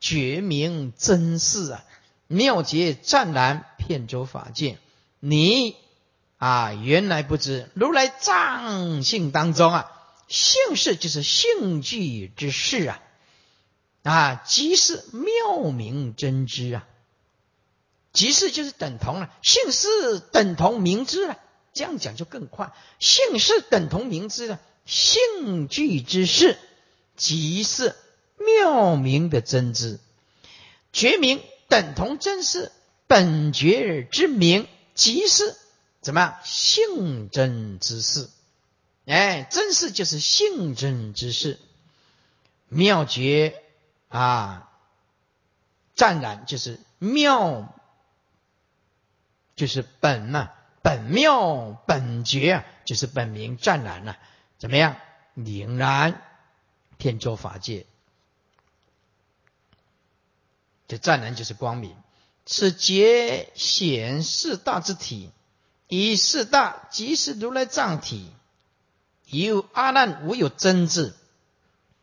[0.00, 1.84] 觉明真事啊！
[2.26, 4.78] 妙结湛然，遍周法界。
[5.20, 5.76] 你
[6.38, 10.01] 啊，原来不知如来藏性当中啊，
[10.32, 13.02] 性事就是性具之事啊，
[14.02, 16.88] 啊，即是妙明真知啊，
[18.14, 21.38] 即是就是等同了，性事等同明知了。
[21.74, 22.72] 这样讲就更快。
[22.98, 26.56] 性是等同明知了，性具之事，
[27.14, 27.94] 即是
[28.38, 30.00] 妙明的真知。
[30.94, 32.72] 觉明等同真事，
[33.06, 35.54] 本觉之明，即是
[36.00, 36.38] 怎么样？
[36.42, 38.30] 性真之事。
[39.06, 41.58] 哎，真事就是性真之事。
[42.68, 43.62] 妙觉
[44.08, 44.70] 啊，
[45.94, 47.74] 湛然就是妙，
[49.56, 50.50] 就是本呐。
[50.82, 54.16] 本妙本觉啊，就是本名湛然呐，
[54.58, 54.96] 怎么样？
[55.36, 56.20] 凛然
[56.98, 57.86] 天周法界，
[60.88, 61.96] 这湛然就是光明。
[62.44, 65.30] 此觉显四大之体，
[65.86, 68.30] 以四大即是如来藏体。
[69.40, 71.14] 有阿难无有真智，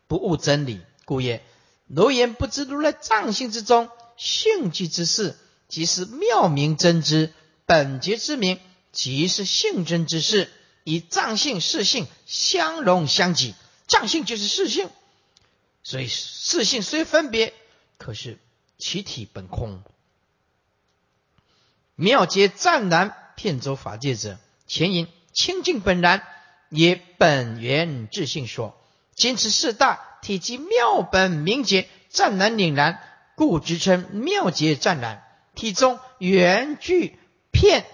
[0.06, 1.42] 不悟真理，故曰：
[1.86, 5.36] 如言不知如来藏性之中性具之事，
[5.68, 7.32] 即是妙明真知
[7.66, 8.58] 本觉之名。
[8.92, 10.50] 即是性真之事，
[10.82, 13.54] 以藏性、事性相融相济。
[13.86, 14.90] 藏性就是事性，
[15.84, 17.54] 所以事性虽分别，
[17.98, 18.40] 可是
[18.78, 19.84] 其体本空。
[21.94, 26.26] 妙结湛然，遍周法界者，前因清净本然，
[26.70, 28.74] 也本源自性说。
[29.14, 33.00] 今此四大体积妙本明结湛然凛然，
[33.34, 35.22] 故直称妙结湛然。
[35.54, 37.18] 体中原具
[37.50, 37.84] 片。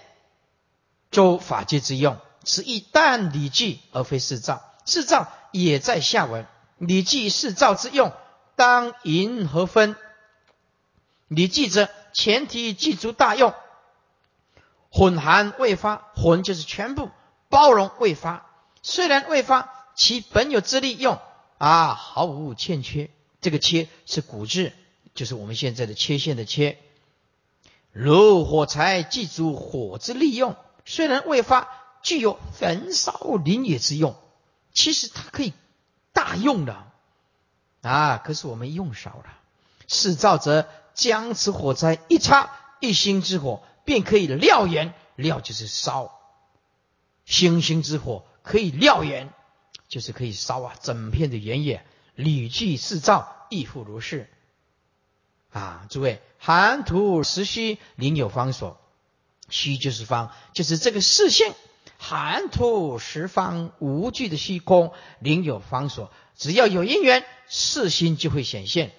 [1.11, 4.61] 周法界之用，此亦但理记而非四造。
[4.85, 6.45] 四造也在下文。
[6.77, 8.13] 理记四造之用，
[8.55, 9.95] 当因何分？
[11.27, 13.53] 理记者，前提记足大用，
[14.89, 17.09] 混含未发，混就是全部
[17.49, 18.46] 包容未发。
[18.89, 21.19] 虽然未发，其本有之力用
[21.57, 23.09] 啊，毫无欠缺。
[23.41, 24.71] 这个切是古质，
[25.13, 26.77] 就是我们现在的切线的切。
[27.91, 30.55] 如火柴记足火之利用。
[30.85, 31.67] 虽然未发，
[32.01, 34.15] 具有焚烧林野之用，
[34.71, 35.51] 其实它可以
[36.13, 36.85] 大用的
[37.81, 38.21] 啊！
[38.23, 39.25] 可是我们用少了。
[39.89, 46.17] 是造者将此火灾一插，一星之火便可以燎原，燎就是烧，
[47.25, 49.31] 星星之火可以燎原，
[49.89, 50.75] 就是可以烧啊！
[50.81, 51.85] 整片的原野，
[52.15, 54.29] 屡具四照亦复如是
[55.51, 55.85] 啊！
[55.89, 58.79] 诸位，寒土实虚，灵有方所。
[59.49, 61.53] 虚就是方，就是这个四性，
[61.97, 66.11] 含土十方无惧的虚空，灵有方所。
[66.35, 68.91] 只要有因缘，四心就会显现。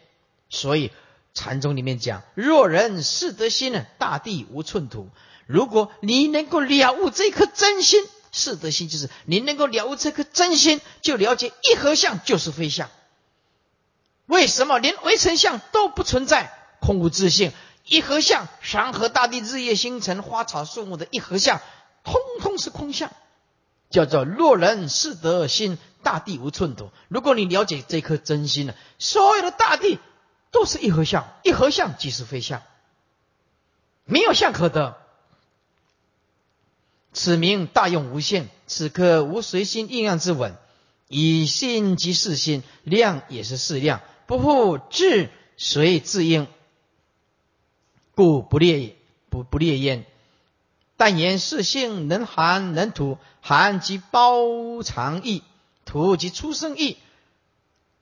[0.49, 0.91] 所以
[1.35, 5.11] 禅宗里面讲：若人是得心呢，大地无寸土。
[5.47, 8.03] 如果你能够了悟这颗真心，
[8.39, 12.89] 是得心就是你能够了悟这颗真心，就了解一合相就是非相。
[14.27, 16.55] 为什么连微尘相都不存在？
[16.81, 17.53] 空无自性，
[17.87, 21.61] 一合相，山河大地、日夜星辰、花草树木的一合相，
[22.05, 23.11] 通通是空相，
[23.91, 26.91] 叫做若人是德心，大地无寸土。
[27.09, 29.99] 如果你了解这颗真心了，所有的大地
[30.53, 32.63] 都是一合相，一合相即是非相，
[34.05, 34.97] 没有相可得。
[37.19, 40.57] 此名大用无限，此刻无随心应量之稳，
[41.09, 46.47] 以心即是心，量也是适量，不复智随自应，
[48.15, 48.95] 故不列
[49.31, 50.07] 不不列焉。
[50.97, 55.43] 但言是性能含能吐，含即包藏意，
[55.85, 56.99] 吐即出生意，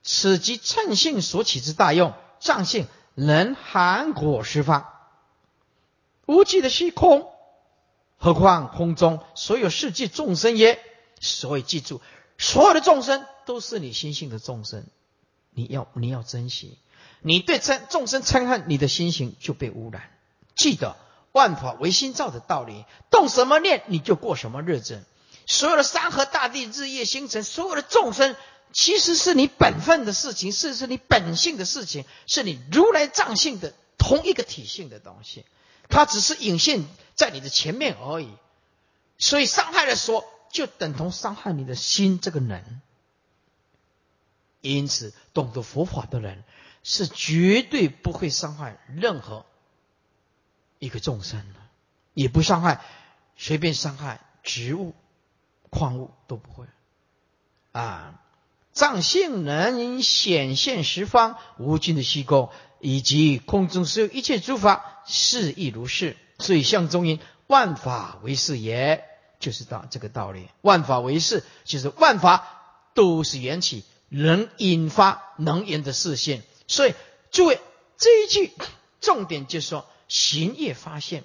[0.02, 2.12] 此即称性所起之大用。
[2.38, 5.08] 藏性能含果实法，
[6.26, 7.32] 无际的虚空。
[8.18, 10.80] 何况空中所有世界众生也，
[11.20, 12.00] 所以记住，
[12.38, 14.86] 所有的众生都是你心性的众生，
[15.50, 16.78] 你要你要珍惜。
[17.20, 20.10] 你对称众生嗔恨，你的心性就被污染。
[20.54, 20.96] 记得
[21.32, 25.04] 万法唯心造的道理，动什么念你就过什么日子。
[25.46, 28.36] 所有的山河大地、日夜星辰，所有的众生，
[28.72, 35.44] 其实是你本分的事情，是是你本性的事情，是你如来藏性的同一个体性的东西。
[35.88, 36.84] 它只是隐现
[37.16, 38.30] 在你的前面而已，
[39.18, 42.82] 所以伤害的说，就等同伤害你的心这个人。
[44.60, 46.44] 因此，懂得佛法的人
[46.82, 49.46] 是绝对不会伤害任何
[50.78, 51.60] 一个众生的，
[52.14, 52.84] 也不伤害
[53.36, 54.94] 随便伤害植物、
[55.70, 56.66] 矿物都不会。
[57.72, 58.20] 啊，
[58.72, 62.50] 藏性能显现十方无尽的虚空，
[62.80, 64.92] 以及空中所有一切诸法。
[65.08, 69.05] 是亦如是，所以相中因万法为是也，
[69.41, 70.49] 就是道这个道理。
[70.61, 72.47] 万法为是，就是万法
[72.95, 76.43] 都是缘起，能引发能言的视线。
[76.66, 76.95] 所以
[77.30, 77.61] 诸位
[77.97, 78.53] 这一句
[79.01, 81.24] 重点就是说，行业发现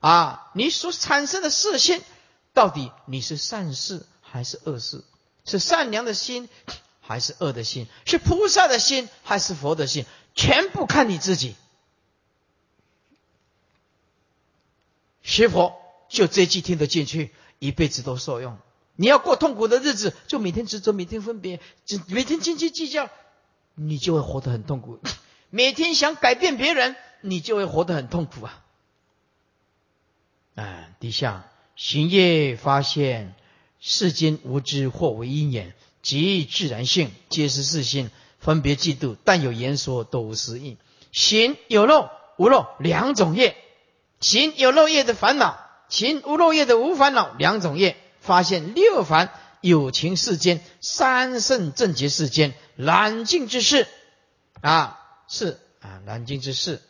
[0.00, 2.02] 啊，你所产生的视线，
[2.52, 5.04] 到底你是善事还是恶事？
[5.44, 6.48] 是善良的心
[7.00, 7.86] 还是恶的心？
[8.04, 10.06] 是菩萨的心还是佛的心？
[10.34, 11.54] 全部看你自己。
[15.30, 18.58] 学佛就这句听得进去，一辈子都受用。
[18.96, 21.60] 你要过痛苦的日子，就每天执着，每天分别，
[22.08, 23.08] 每天斤斤计较，
[23.76, 24.98] 你就会活得很痛苦。
[25.50, 28.64] 每天想改变别人，你就会活得很痛苦啊！
[30.56, 33.36] 啊，底下行业发现
[33.78, 38.10] 世间无知或为因缘，即自然性，皆是世心
[38.40, 40.76] 分别嫉妒，但有言说，都无实意。
[41.12, 43.54] 行有漏无漏两种业。
[44.20, 45.58] 行有漏业的烦恼，
[45.88, 53.88] 行无漏业的无烦恼，两种业发现六凡有情世间三圣正觉世间难尽之事
[54.60, 56.82] 啊，是啊难尽之事。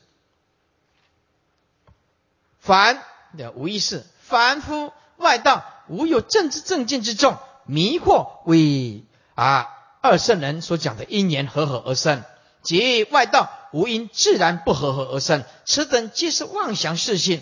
[2.59, 3.03] 凡
[3.39, 9.05] 的无意识，凡夫外道无有正知正见之众，迷惑为
[9.35, 9.69] 啊
[10.01, 12.23] 二圣人所讲的因缘和合而生，
[12.63, 13.51] 即外道。
[13.73, 17.41] 无因自然不和合而生，此等皆是妄想事性。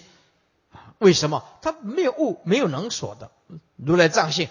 [0.99, 1.43] 为什么？
[1.63, 3.31] 他没有物，没有能所的
[3.77, 4.51] 如来藏性，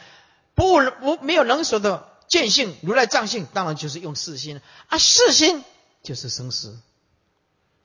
[0.56, 5.64] 不无没有能所的见性，如来藏性当然就是用四心啊，四心
[6.02, 6.80] 就是生死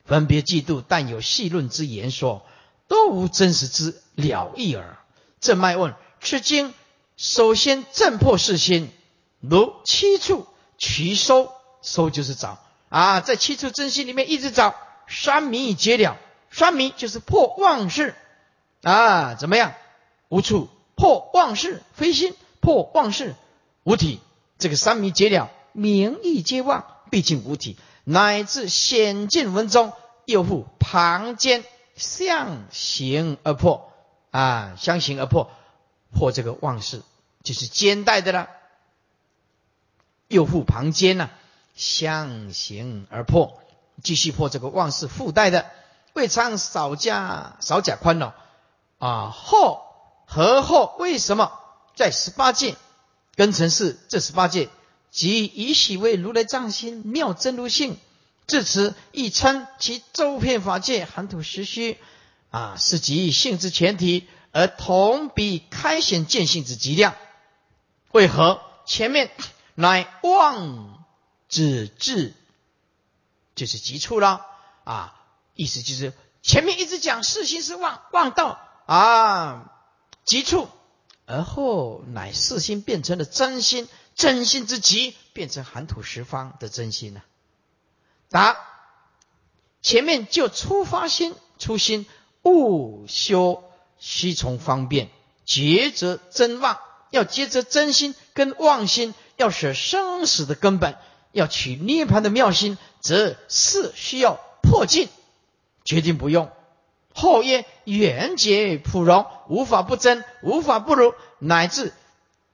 [0.07, 2.47] 分别嫉妒，但有细论之言说，
[2.89, 4.97] 都无真实之了义耳。
[5.39, 6.73] 正脉问：此经
[7.19, 8.91] 首先震破四心，
[9.41, 10.47] 如七处
[10.79, 11.53] 取收，
[11.83, 12.59] 收就是找。
[12.93, 14.75] 啊，在七处真心里面一直找，
[15.09, 16.19] 三迷皆了。
[16.51, 18.15] 三迷就是破妄事
[18.83, 19.73] 啊，怎么样？
[20.29, 23.35] 无处破妄事，非心破妄事，
[23.85, 24.21] 无体。
[24.59, 27.79] 这个三迷皆了，名义皆妄，毕竟无体。
[28.05, 29.95] 乃至显见文中，
[30.27, 31.65] 又复旁间
[31.97, 33.91] 相形而破
[34.33, 35.51] 啊，相形而破，
[36.13, 37.01] 破这个妄事，
[37.43, 38.51] 就是兼带的了。
[40.29, 41.31] 又复旁间呢？
[41.75, 43.61] 相形而破，
[44.03, 45.71] 继续破这个妄事附带的，
[46.13, 48.33] 未尝少加少假宽容
[48.99, 49.31] 啊！
[49.35, 49.83] 后
[50.27, 51.53] 何后为什么
[51.95, 52.77] 在十八界
[53.35, 54.69] 根尘世这十八界，
[55.11, 57.99] 即以喜为如来藏心妙真如性，
[58.47, 61.99] 至此亦称其周遍法界含土实虚
[62.51, 67.15] 啊，是即性之前提，而同比开显见性之极量。
[68.11, 69.31] 为何前面
[69.75, 71.02] 乃妄？
[71.53, 72.33] 止至
[73.55, 74.47] 就是急处了，
[74.85, 75.15] 啊，
[75.55, 79.71] 意思就是前面一直讲四心是妄，妄道啊
[80.25, 80.67] 极处，
[81.27, 87.23] 而后乃四心变成了真心，真心之极变成含土十方的真心了。
[88.31, 88.57] 答：
[89.83, 92.07] 前面就初发心，初心
[92.45, 93.63] 勿修，
[93.99, 95.11] 须从方便，
[95.47, 96.79] 抉择真妄，
[97.11, 100.97] 要抉择真心跟妄心，要舍生死的根本。
[101.33, 105.09] 要取涅盘的妙心，则是需要破尽，
[105.85, 106.51] 决定不用。
[107.15, 111.93] 后曰：缘结普融，无法不真，无法不如，乃至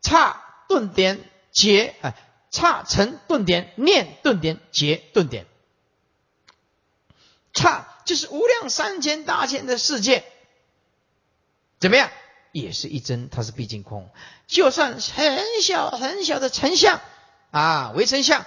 [0.01, 1.21] 差顿点
[1.53, 2.15] 结，哎，
[2.51, 5.47] 差成顿点念顿点结顿点，
[7.53, 10.25] 差就是无量三千大千的世界，
[11.79, 12.11] 怎么样？
[12.51, 14.09] 也是一真，它是毕竟空。
[14.47, 17.01] 就算很小很小的成像
[17.51, 18.47] 啊，为成像。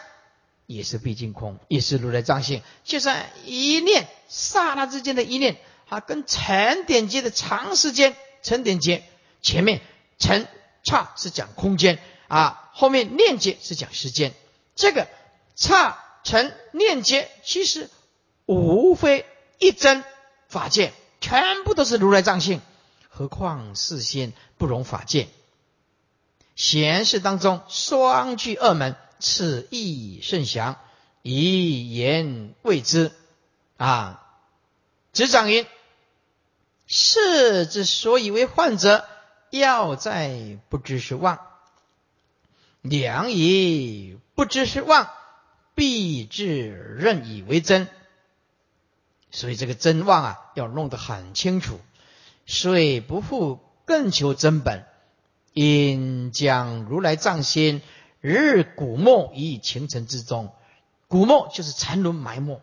[0.73, 2.61] 也是毕竟空，也是如来藏性。
[2.83, 5.57] 就算一念刹那之间的一念，
[5.87, 9.03] 它跟沉点劫的长时间，沉点劫
[9.41, 9.81] 前面
[10.17, 10.47] 沉
[10.83, 14.33] 刹是讲空间啊，后面念劫是讲时间。
[14.75, 15.07] 这个
[15.55, 17.89] 刹沉念劫其实
[18.45, 19.25] 无非
[19.59, 20.03] 一真
[20.47, 22.61] 法界，全部都是如来藏性。
[23.09, 25.27] 何况事先不容法界，
[26.55, 28.95] 闲事当中双具二门。
[29.21, 30.77] 此意甚详，
[31.21, 33.11] 以言谓之。
[33.77, 34.21] 啊，
[35.13, 35.65] 执掌云：
[36.85, 39.07] 是之所以为患者，
[39.49, 41.37] 要在不知是妄；
[42.81, 45.09] 良以不知是妄，
[45.73, 46.69] 必至
[46.99, 47.87] 任以为真。
[49.31, 51.79] 所以这个真妄啊，要弄得很清楚。
[52.45, 54.85] 虽不复更求真本，
[55.53, 57.81] 因将如来藏心。
[58.21, 60.53] 日古没于情尘之中，
[61.07, 62.61] 古没就是沉沦埋没，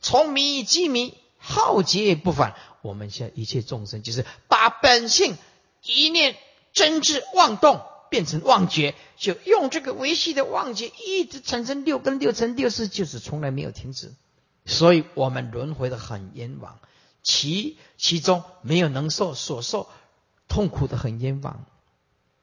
[0.00, 2.54] 从迷即迷，浩劫也不返。
[2.80, 5.36] 我们现在一切众生，就是把本性
[5.82, 6.36] 一念
[6.72, 14.12] 真知妄动变成妄觉，就用这个维系的妄觉，一直产生六根、六尘、六识，就是从来没有停止。
[14.64, 16.78] 所以我们轮回的很冤枉，
[17.24, 19.88] 其其中没有能受所受
[20.46, 21.64] 痛苦的很冤枉。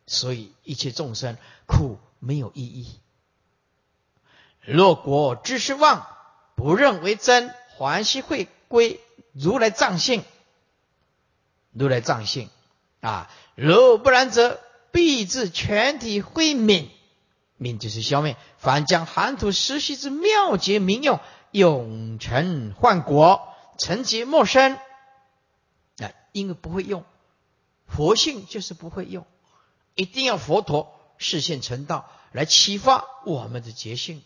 [0.05, 1.97] 所以一切众生苦。
[2.21, 2.87] 没有意义。
[4.61, 6.07] 若果知是妄，
[6.55, 9.01] 不认为真，还是会归
[9.33, 10.23] 如来藏性。
[11.73, 12.49] 如来藏性
[12.99, 14.59] 啊，若不然则
[14.91, 16.87] 必致全体灰泯。
[17.59, 18.37] 泯就是消灭。
[18.57, 21.19] 凡将寒土实习之妙节名用，
[21.51, 24.77] 永成幻果，成劫陌生。
[25.97, 27.03] 啊，因为不会用，
[27.87, 29.25] 佛性就是不会用，
[29.95, 31.00] 一定要佛陀。
[31.21, 34.23] 视现成道来启发我们的觉性，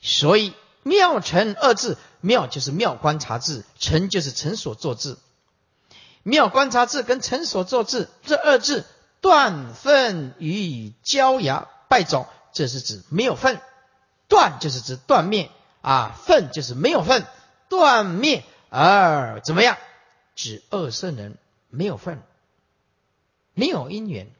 [0.00, 5.18] 所以妙成二字，妙就是妙观察字，成就是成所作字。
[6.22, 8.84] 妙观察字跟成所作字这二字
[9.20, 13.60] 断分与焦芽败种，这是指没有分，
[14.28, 15.50] 断就是指断灭
[15.82, 17.26] 啊，分就是没有分，
[17.68, 19.76] 断灭而怎么样？
[20.36, 21.36] 指二圣人
[21.70, 22.22] 没有分，
[23.54, 24.30] 没有因缘。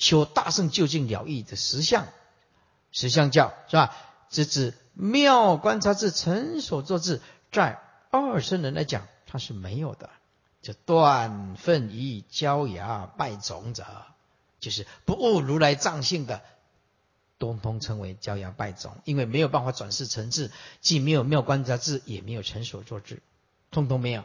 [0.00, 2.08] 修大圣究竟了义的实相，
[2.90, 3.94] 实相教是吧？
[4.30, 7.20] 这指妙观察智成所作智，
[7.52, 7.78] 在
[8.10, 10.10] 二圣人来讲，它是没有的。
[10.62, 13.86] 就断分于焦牙败种者，
[14.58, 16.42] 就是不悟如来藏性的，
[17.38, 20.50] 通通称为焦芽败种，因为没有办法转世成智，
[20.82, 23.22] 既没有妙观察智，也没有成所作智，
[23.70, 24.24] 通通没有。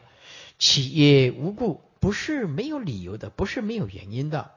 [0.58, 4.50] 企业无故，不是没有理由的，不是没有原因的。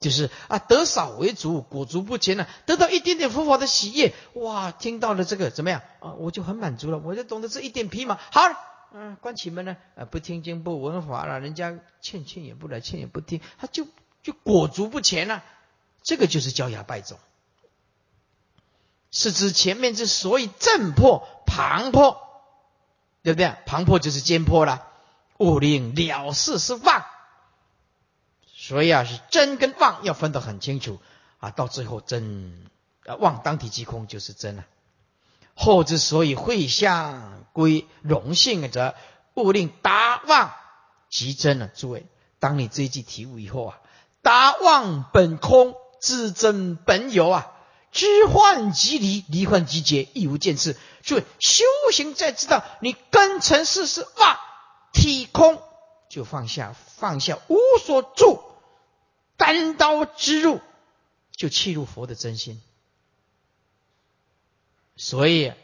[0.00, 2.46] 就是啊，得少为主，裹足不前呢。
[2.64, 6.14] 得到一点点佛法的喜悦，哇，听到了这个怎么样啊？
[6.14, 8.18] 我就很满足了，我就懂得这一点皮毛。
[8.32, 8.56] 好了，
[8.94, 13.86] 嗯，关起门来，啊，不听经不闻法了，人家劝劝也不来，劝也不听，他就
[14.22, 15.44] 就裹足不前了。
[16.02, 17.18] 这个就是焦芽败种，
[19.10, 22.16] 是指前面之所以正破旁破，
[23.22, 23.54] 对不对？
[23.66, 24.86] 旁破就是尖破了，
[25.36, 27.04] 悟令了事是妄。
[28.70, 31.00] 所以啊，是真跟妄要分得很清楚
[31.40, 31.50] 啊。
[31.50, 32.70] 到最后真
[33.04, 34.64] 啊妄当体即空就是真了。
[35.56, 38.94] 后之所以会相归荣性则
[39.34, 40.52] 勿令达妄
[41.08, 41.66] 即真了。
[41.66, 42.06] 诸位，
[42.38, 43.80] 当你这一句体悟以后啊，
[44.22, 47.50] 达妄本空，自真本有啊，
[47.90, 50.76] 知幻即离，离幻即解，亦无见次。
[51.02, 54.38] 诸位，修行在知道你根尘世是妄
[54.92, 55.60] 体空，
[56.08, 58.44] 就放下，放下无所住。
[59.40, 60.60] 单刀直入，
[61.32, 62.60] 就契入佛的真心。
[64.96, 65.54] 所以，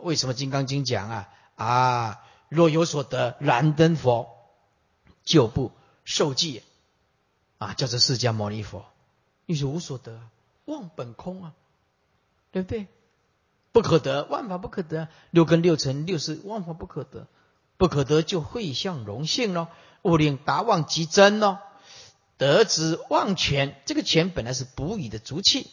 [0.00, 4.34] 为什么《金刚经》讲啊啊，若有所得，燃灯佛
[5.22, 5.70] 就不
[6.06, 6.62] 受记
[7.58, 8.86] 啊，叫做释迦牟尼佛。
[9.44, 10.18] 你是无所得，
[10.64, 11.52] 忘本空啊，
[12.52, 12.86] 对不对？
[13.72, 15.08] 不可得，万法不可得。
[15.30, 17.26] 六根六尘六识，万法不可得，
[17.76, 19.68] 不可得就会向荣幸咯。
[20.00, 21.60] 勿令达妄即真咯。
[22.38, 25.70] 得之忘权，这个权本来是补语的足器，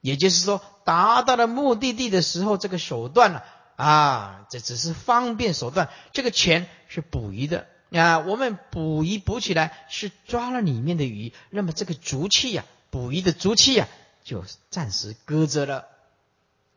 [0.00, 3.42] 也就是说，达到了目的地的时候，这个手段呢，
[3.76, 8.18] 啊，这只是方便手段，这个权是捕鱼的啊。
[8.20, 13.86] 我们捕鱼捕起来是抓了里面的鱼，那么这个足器呀，捕鱼的足器呀，
[14.24, 15.86] 就暂时搁着了。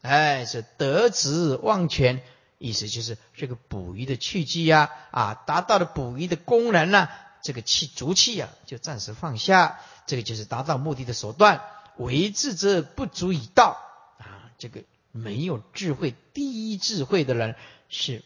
[0.02, 2.22] 哎，是得之忘权，
[2.60, 7.10] 意思就是这个捕鱼的器具呀，啊，达到了捕鱼的功能呢，
[7.46, 11.62] 这个气足气呀，就暂时放下，这个就是达到目的的手段。
[11.96, 13.78] 为智者不足以道
[14.18, 17.56] 啊，这个没有智慧、第一智慧的人
[17.88, 18.24] 是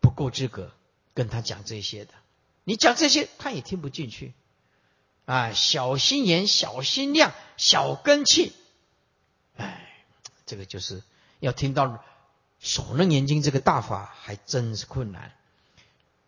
[0.00, 0.70] 不够资格
[1.14, 2.12] 跟他讲这些的。
[2.64, 4.34] 你讲这些，他也听不进去。
[5.24, 8.52] 啊，小心眼、小心量、小根气，
[9.56, 9.86] 哎。
[10.44, 11.02] 这个就是
[11.38, 12.04] 要听到
[12.58, 15.32] 手楞严经这个大法，还真是困难。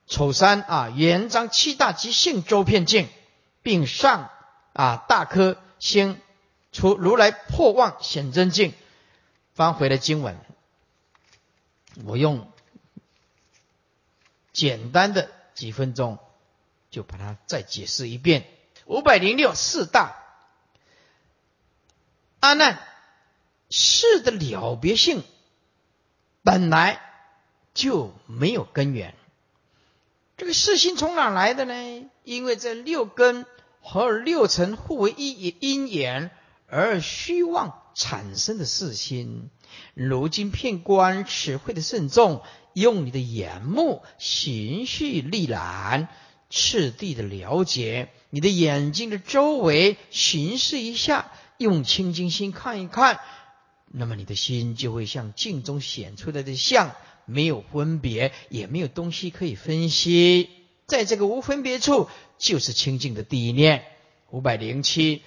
[0.07, 3.09] 丑三啊，元章七大即性周遍境，
[3.62, 4.30] 并上
[4.72, 6.20] 啊大科兴
[6.72, 8.74] 除如来破妄显真境。
[9.55, 10.38] 翻回了经文，
[12.05, 12.50] 我用
[14.53, 16.18] 简单的几分钟
[16.90, 18.46] 就把它再解释一遍。
[18.86, 20.16] 五百零六四大
[22.40, 22.78] 阿难。
[23.74, 25.24] 事的了别性
[26.42, 27.00] 本来
[27.72, 29.14] 就没有根源，
[30.37, 32.11] 这个四心从哪来的呢？
[32.24, 33.47] 因为这六根
[33.80, 36.30] 和六尘互为一因缘
[36.66, 39.51] 而虚妄产生的四心。
[39.95, 46.09] 如今片观此会的慎重，用你的眼目循序历览，
[46.51, 53.20] 次第的了解，你的眼睛的周围巡视一下，用清净心看一看。
[53.87, 56.95] 那么你的心就会像镜中显出来的像，
[57.27, 60.49] 没有分别，也没有东西可以分析。
[60.87, 62.09] 在这个无分别处，
[62.39, 63.85] 就是清净的第一念。
[64.31, 65.23] 五百零七，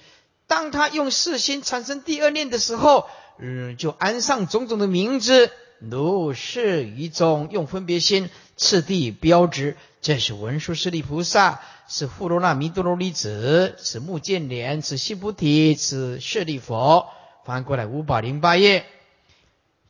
[0.46, 3.06] 当他用四心产生第二念的时候，
[3.38, 9.76] 嗯，就安上种种的名字，如是一种用分别心次第标志。
[10.02, 17.06] 这是文殊师利菩萨，是富罗那弥多罗尼子，是目犍连，是悉菩提，是舍利佛。
[17.44, 18.86] 翻过来五百零八页，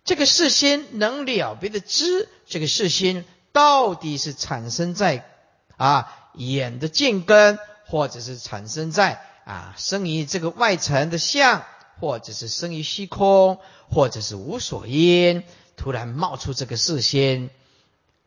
[0.07, 5.29] 这个世心能了别的知，这个世心到底是产生在
[5.77, 11.65] 啊眼的见根，或者是产生在啊生于这个外层的相，
[11.99, 13.59] 或者是生于虚空，
[13.91, 15.43] 或者是无所因，
[15.77, 17.51] 突然冒出这个世心。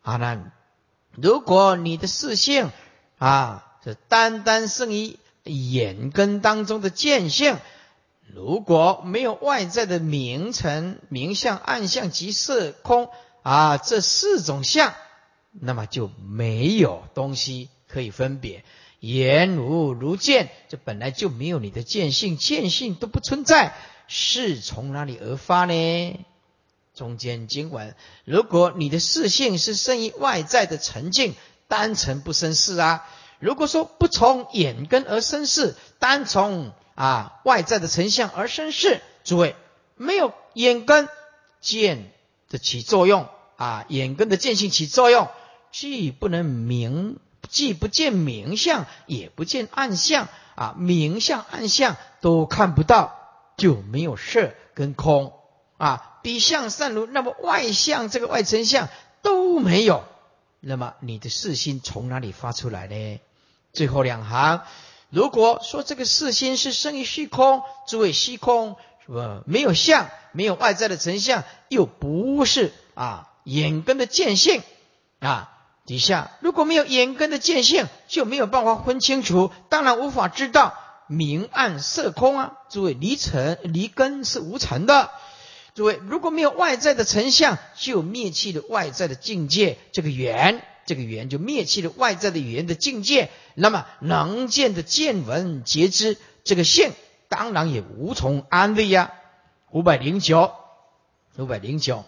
[0.02, 0.38] 啊，那
[1.12, 2.70] 如果你的视性
[3.16, 7.56] 啊是单单生于眼根当中的见性。
[8.34, 13.10] 如果没有外在的名尘、名相、暗相及色空
[13.42, 14.94] 啊这四种相，
[15.52, 18.64] 那么就没有东西可以分别。
[19.00, 23.74] 言如如见，这本来就没有你的见性，见性都不存在，
[24.06, 26.20] 是从哪里而发呢？
[26.94, 31.34] 中间经文，如果你的视性是生于外在的沉静，
[31.66, 33.08] 单纯不生事啊。
[33.38, 39.56] 如果说不从眼根而生事，单从啊，外在的成像而生事，诸位
[39.96, 41.08] 没有眼根
[41.62, 42.12] 见
[42.50, 43.26] 的起作用
[43.56, 45.28] 啊，眼根的见性起作用，
[45.72, 53.18] 既不能明，既不见明相，也不见暗相啊，明相暗相都看不到，
[53.56, 55.32] 就没有色跟空
[55.78, 58.90] 啊，比相善如，那么外相这个外成相
[59.22, 60.04] 都没有，
[60.60, 63.20] 那么你的视心从哪里发出来呢？
[63.72, 64.64] 最后两行。
[65.10, 69.42] 如果说这个四心是生于虚空，诸位虚空是吧？
[69.44, 74.62] 没有相，没有外在的成像，又不是啊眼根的见性
[75.18, 75.56] 啊。
[75.84, 80.74] 底下如果没有眼根的见性，就没有办法分清楚，当然无法知道
[81.08, 82.52] 明暗色空啊。
[82.68, 85.10] 诸位离尘离根是无尘的。
[85.74, 90.64] 诸位如果没有外在的成像，就灭弃了外在的境界，这个缘。
[90.86, 96.92] 这个缘就灭弃了外在的语言的境界，那么能见的见闻皆知，这个性
[97.28, 99.12] 当然也无从安慰呀。
[99.70, 100.52] 五百零九，
[101.36, 102.04] 五百零九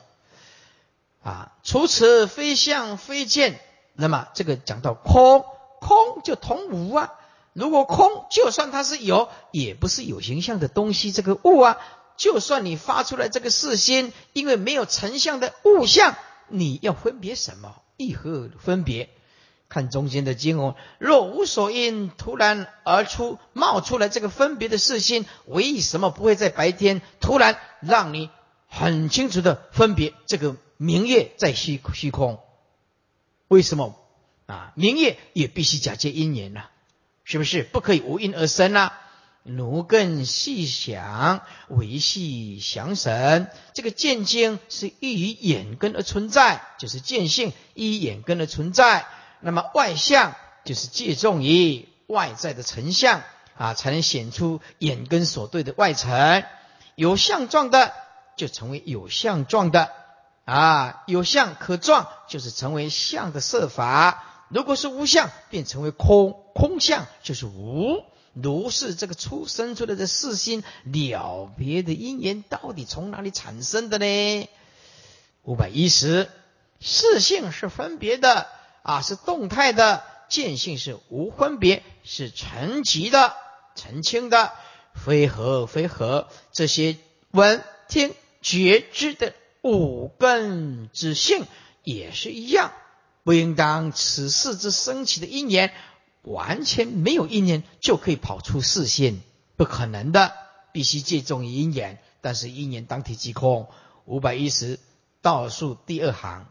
[1.23, 3.61] 啊，除此非相非见，
[3.95, 5.45] 那么这个讲到空，
[5.81, 7.13] 空就同无啊。
[7.53, 11.79] 如果空，就算它是有，也不是有形象的东西，这个物啊，
[12.17, 16.17] 就算你发出来这个视心，因为没有成像的物象。
[16.49, 17.82] 你要分别什么？
[18.07, 19.09] 一何分别？
[19.69, 28.29] 看中间的经文，若无所因，突然而出冒出来这个分别的事心，为什么不会在白天突然让你
[28.69, 32.39] 很清楚的分别这个明月在虚虚空？
[33.49, 33.99] 为什么
[34.45, 34.73] 啊？
[34.75, 36.65] 明月也必须假借因缘呐，
[37.25, 37.63] 是不是？
[37.63, 38.93] 不可以无因而生呐？
[39.45, 43.49] 奴更细想，维系详神。
[43.75, 49.07] 这个见经是依于眼根而存在，就是见性依眼根而存在。
[49.41, 53.23] 那么外相就是借重于外在的成像
[53.57, 56.45] 啊，才能显出眼根所对的外层。
[56.95, 57.93] 有相状的
[58.37, 59.91] 就成为有相状的
[60.45, 64.25] 啊，有相可状就是成为相的色法。
[64.49, 68.05] 如果是无相，便成为空空相，就是无。
[68.35, 74.49] 如是这个出生出来的四心了别的因缘，到底从哪里产生的呢？
[75.43, 76.31] 五百一十，
[76.81, 78.47] 四性是分别的。
[78.85, 83.37] 啊，是动态的见性是无分别，是沉寂的、
[83.77, 84.51] 澄清的，
[84.93, 86.27] 非合非合。
[86.51, 86.97] 这些
[87.31, 91.47] 闻听觉知的五根之性
[91.85, 92.73] 也是一样，
[93.23, 95.73] 不应当此事之升起的因缘
[96.23, 99.21] 完全没有因缘就可以跑出视线，
[99.57, 100.33] 不可能的，
[100.73, 101.99] 必须借重因缘。
[102.21, 103.69] 但是因缘当体即空。
[104.05, 104.81] 五百一十
[105.21, 106.47] 倒数第二行。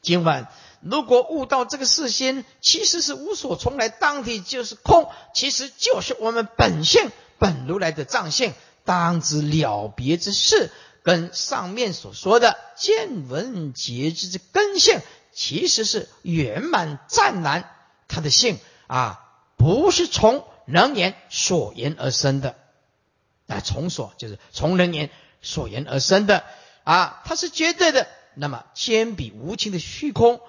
[0.00, 0.48] 今晚
[0.80, 8.54] 如果悟到这个事先其实是无所从来，当体就是空，其实就是我们本性本如来的藏性，
[8.84, 10.70] 当知了别之事，
[11.02, 15.00] 跟上面所说的见闻觉知之根性，
[15.32, 17.68] 其实是圆满湛然，
[18.08, 19.22] 它的性啊，
[19.56, 22.56] 不是从人言所言而生的，
[23.46, 25.10] 啊，从所就是从人言
[25.42, 26.44] 所言而生的
[26.84, 28.08] 啊，它是绝对的。
[28.34, 30.40] 那么，铅笔无情的虚空，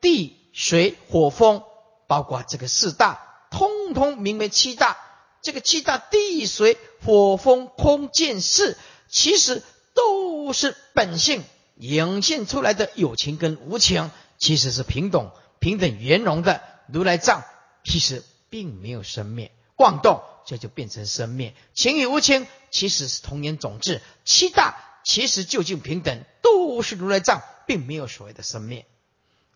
[0.00, 1.62] 地、水、火、风，
[2.06, 4.96] 包括这个四大，通通名为七大。
[5.42, 8.76] 这个七大地、水、火、风、空、见、识，
[9.08, 9.62] 其实
[9.94, 11.44] 都是本性
[11.76, 16.62] 涌现出来的有情跟无情，其实是平等、平等圆融的。
[16.92, 17.44] 如来藏
[17.84, 21.54] 其实并没有生灭，妄动这就变成生灭。
[21.74, 24.00] 情与无情其实是同源种质。
[24.24, 24.82] 七大。
[25.08, 28.86] 其实究竟平等，都是如来藏，并没有所谓的生灭。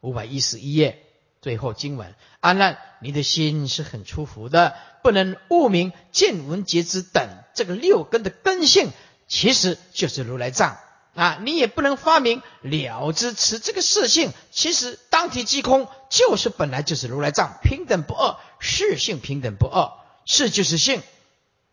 [0.01, 1.05] 五百一十一页
[1.43, 8.93] 最后经文：安难，你的心是很出服的，不能悟明见闻觉知等这个六根的根性，
[9.27, 10.79] 其实就是如来藏
[11.15, 11.39] 啊！
[11.43, 19.93] 你也不能发明了知持这个事性，其实当体即空，就是本来就是如来藏，平等不二，事性平等不二，
[20.25, 21.03] 事就是性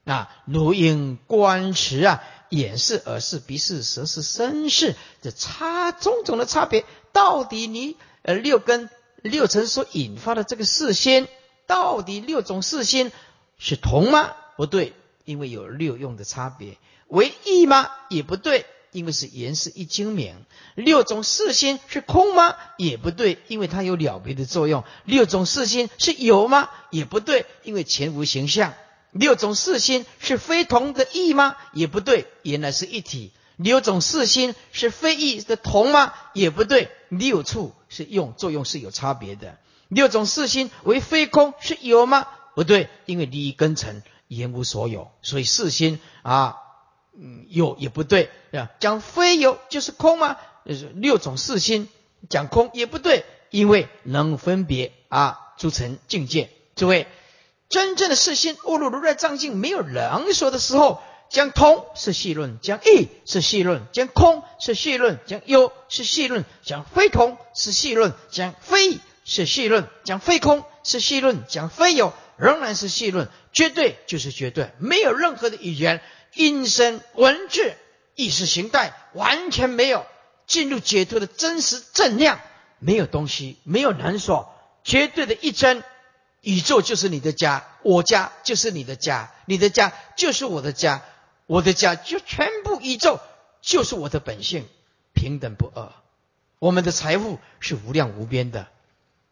[0.06, 0.36] 啊！
[0.46, 2.24] 如应观持啊！
[2.50, 11.28] 眼视、耳视、鼻视、舌视、身视，这差种种的差别，到底你呃六根六尘所引发的这个视心，
[11.66, 13.12] 到底六种视心
[13.58, 14.32] 是同吗？
[14.56, 14.94] 不对，
[15.26, 16.78] 因为有六用的差别。
[17.08, 17.92] 为异吗？
[18.08, 18.66] 也不对，
[18.98, 20.34] 因为是言是一精明。
[20.74, 22.56] 六种四心是空吗？
[22.78, 24.84] 也不对，因为它有了别的作用。
[25.06, 26.70] 六种四心是有吗？
[26.90, 28.74] 也不对，因为前无形象。
[29.12, 31.56] 六种四心是非同的异吗？
[31.74, 33.32] 也不对，原来是一体。
[33.56, 36.14] 六种四心是非异的同吗？
[36.34, 39.58] 也不对，六处是用作用是有差别的。
[39.90, 42.28] 六种四心为非空是有吗？
[42.56, 46.58] 不对，因为离根尘言无所有，所以四心啊，
[47.20, 48.70] 嗯，有也不对啊。
[48.80, 50.38] 讲非有就是空吗？
[50.66, 51.90] 就是六种四心
[52.30, 56.50] 讲空也不对，因为能分别啊，组成境界。
[56.76, 57.08] 诸位。
[57.70, 76.00] 真正的四心误入如来藏境，没有人说的时候，讲通是细论，讲义是细论，讲空是细论，讲有是细论，讲非空是细论，讲非是细论，讲非空是细论，讲非有仍然是细论，绝对就是绝对，没有任何的语言、
[76.38, 77.74] 音声、文字、
[78.16, 80.06] 意识形态，完全没有
[80.46, 82.40] 进入解脱的真实正量，
[82.80, 85.84] 没有东西，没有能说，绝对的一真。
[86.42, 91.02] 宇宙就是你的家，我家就是你的家，你的家就是我的家，
[91.46, 93.20] 我的家就全部宇宙
[93.62, 94.66] 就是我的本性，
[95.14, 95.92] 平等不二。
[96.60, 98.68] 我们的财富是无量无边的。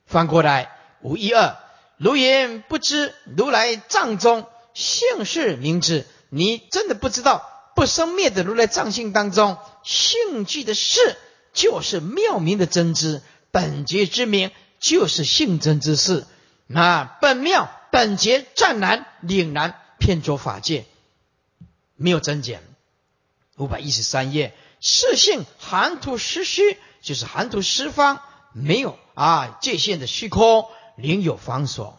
[0.05, 1.55] 翻过来，无一二，
[1.97, 11.17] 如言不知如来藏中性是明知，你真的不知道不生灭的如来藏性当中性具的事，
[11.53, 13.21] 就是妙明的真知，
[13.51, 16.25] 本觉之名就是性真之事。
[16.67, 20.85] 那本妙本觉湛然凛然偏着法界，
[21.95, 22.61] 没有增减。
[23.57, 28.19] 五百一十三页，是性含土实虚，就是含图十方
[28.51, 30.65] 没有啊界限的虚空，
[30.97, 31.97] 另有方所，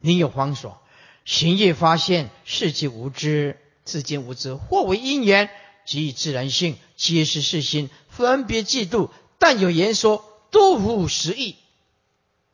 [0.00, 0.82] 另有方所。
[1.28, 5.50] 行业发现世界无知，世间无知，或为因缘，
[5.84, 11.56] 即以自然性，皆是世心分别嫉妒，但有言说，都无实义。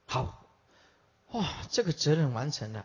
[0.06, 0.44] 好，
[1.30, 2.84] 哇，这个责任完成了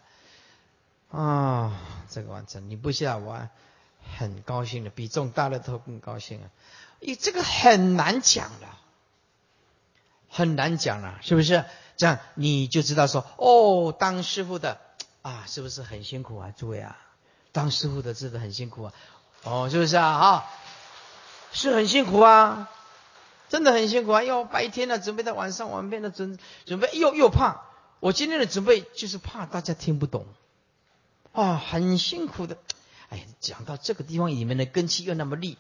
[1.10, 3.50] 啊，这个完成，你不下我
[4.16, 6.52] 很高兴的，比中大乐透更高兴啊！
[7.02, 8.78] 咦，这个很难讲了，
[10.30, 11.66] 很难讲了，是不是？
[11.98, 14.80] 这样你就知道说，哦，当师傅的
[15.22, 16.54] 啊，是不是很辛苦啊？
[16.56, 16.98] 诸位啊，
[17.52, 18.94] 当师傅的真的很辛苦啊，
[19.44, 20.20] 哦，是不是啊？
[20.20, 20.50] 哈，
[21.52, 22.70] 是很辛苦啊。
[23.50, 24.22] 真的很辛苦啊！
[24.22, 27.64] 要白天呢准备到晚上，晚边的准准备又又怕。
[28.00, 30.28] 我今天的准备就是怕大家听不懂，
[31.34, 32.60] 啊，很辛苦的。
[33.10, 35.58] 哎，讲到这个地方，你们的根气又那么利，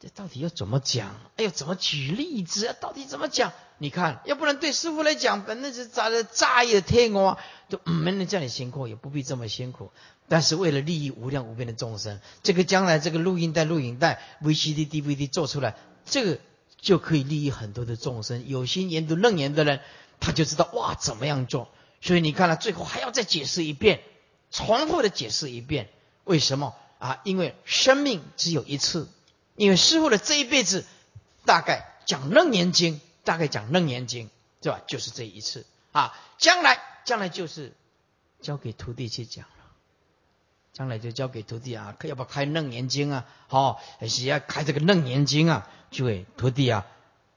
[0.00, 1.18] 这到底要怎么讲？
[1.36, 2.76] 哎呦，怎么举例子啊？
[2.80, 3.52] 到底怎么讲？
[3.78, 7.38] 你看，要不然对师傅来讲，本来是咋的炸也天哦，
[7.68, 9.90] 就没人叫你辛苦，也不必这么辛苦。
[10.28, 16.38] 但是为了利益无量无边的众生，这个将来这个录音带、录影带、VCD、DVD 做出来，这个。
[16.78, 18.46] 就可以利益很多的众生。
[18.46, 19.80] 有心研读楞严的人，
[20.20, 21.68] 他就知道哇，怎么样做。
[22.00, 24.02] 所以你看了最后还要再解释一遍，
[24.52, 25.88] 重复的解释一遍。
[26.24, 27.20] 为什么啊？
[27.24, 29.08] 因为生命只有一次。
[29.56, 30.84] 因为师傅的这一辈子，
[31.44, 34.30] 大概讲楞严经，大概讲楞严经，
[34.60, 34.80] 对吧？
[34.86, 36.14] 就是这一次啊。
[36.38, 37.72] 将来，将来就是
[38.40, 39.52] 交给徒弟去讲了。
[40.72, 43.24] 将来就交给徒弟啊，要不要开楞严经啊？
[43.48, 45.66] 好，还是要开这个楞严经啊？
[45.90, 46.86] 诸位徒弟啊，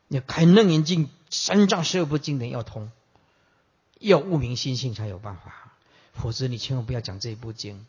[0.10, 2.92] 要开楞严经，三藏十二部经典要通，
[3.98, 5.72] 要悟明心性才有办法，
[6.14, 7.86] 否则你千万不要讲这一部经，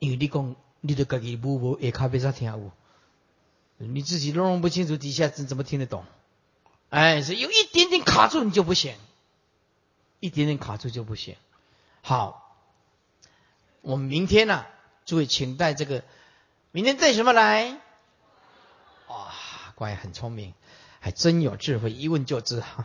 [0.00, 2.72] 因为你讲你的自己不无也卡别啥听悟，
[3.82, 6.04] 你自己都弄不清楚，底下怎怎么听得懂？
[6.90, 8.94] 哎，是有一点点卡住你就不行，
[10.20, 11.34] 一点点卡住就不行。
[12.02, 12.56] 好，
[13.80, 14.66] 我们明天呢，
[15.06, 16.04] 诸位请带这个，
[16.72, 17.78] 明天带什么来？
[19.76, 20.52] 乖，很聪明，
[20.98, 22.84] 还真有智慧，一问就知哈。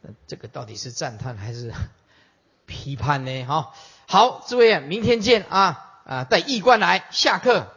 [0.00, 1.72] 那这个到底是赞叹还是
[2.66, 3.44] 批判呢？
[3.46, 3.74] 哈，
[4.06, 7.74] 好，诸位，明天见啊啊，带衣冠来，下课。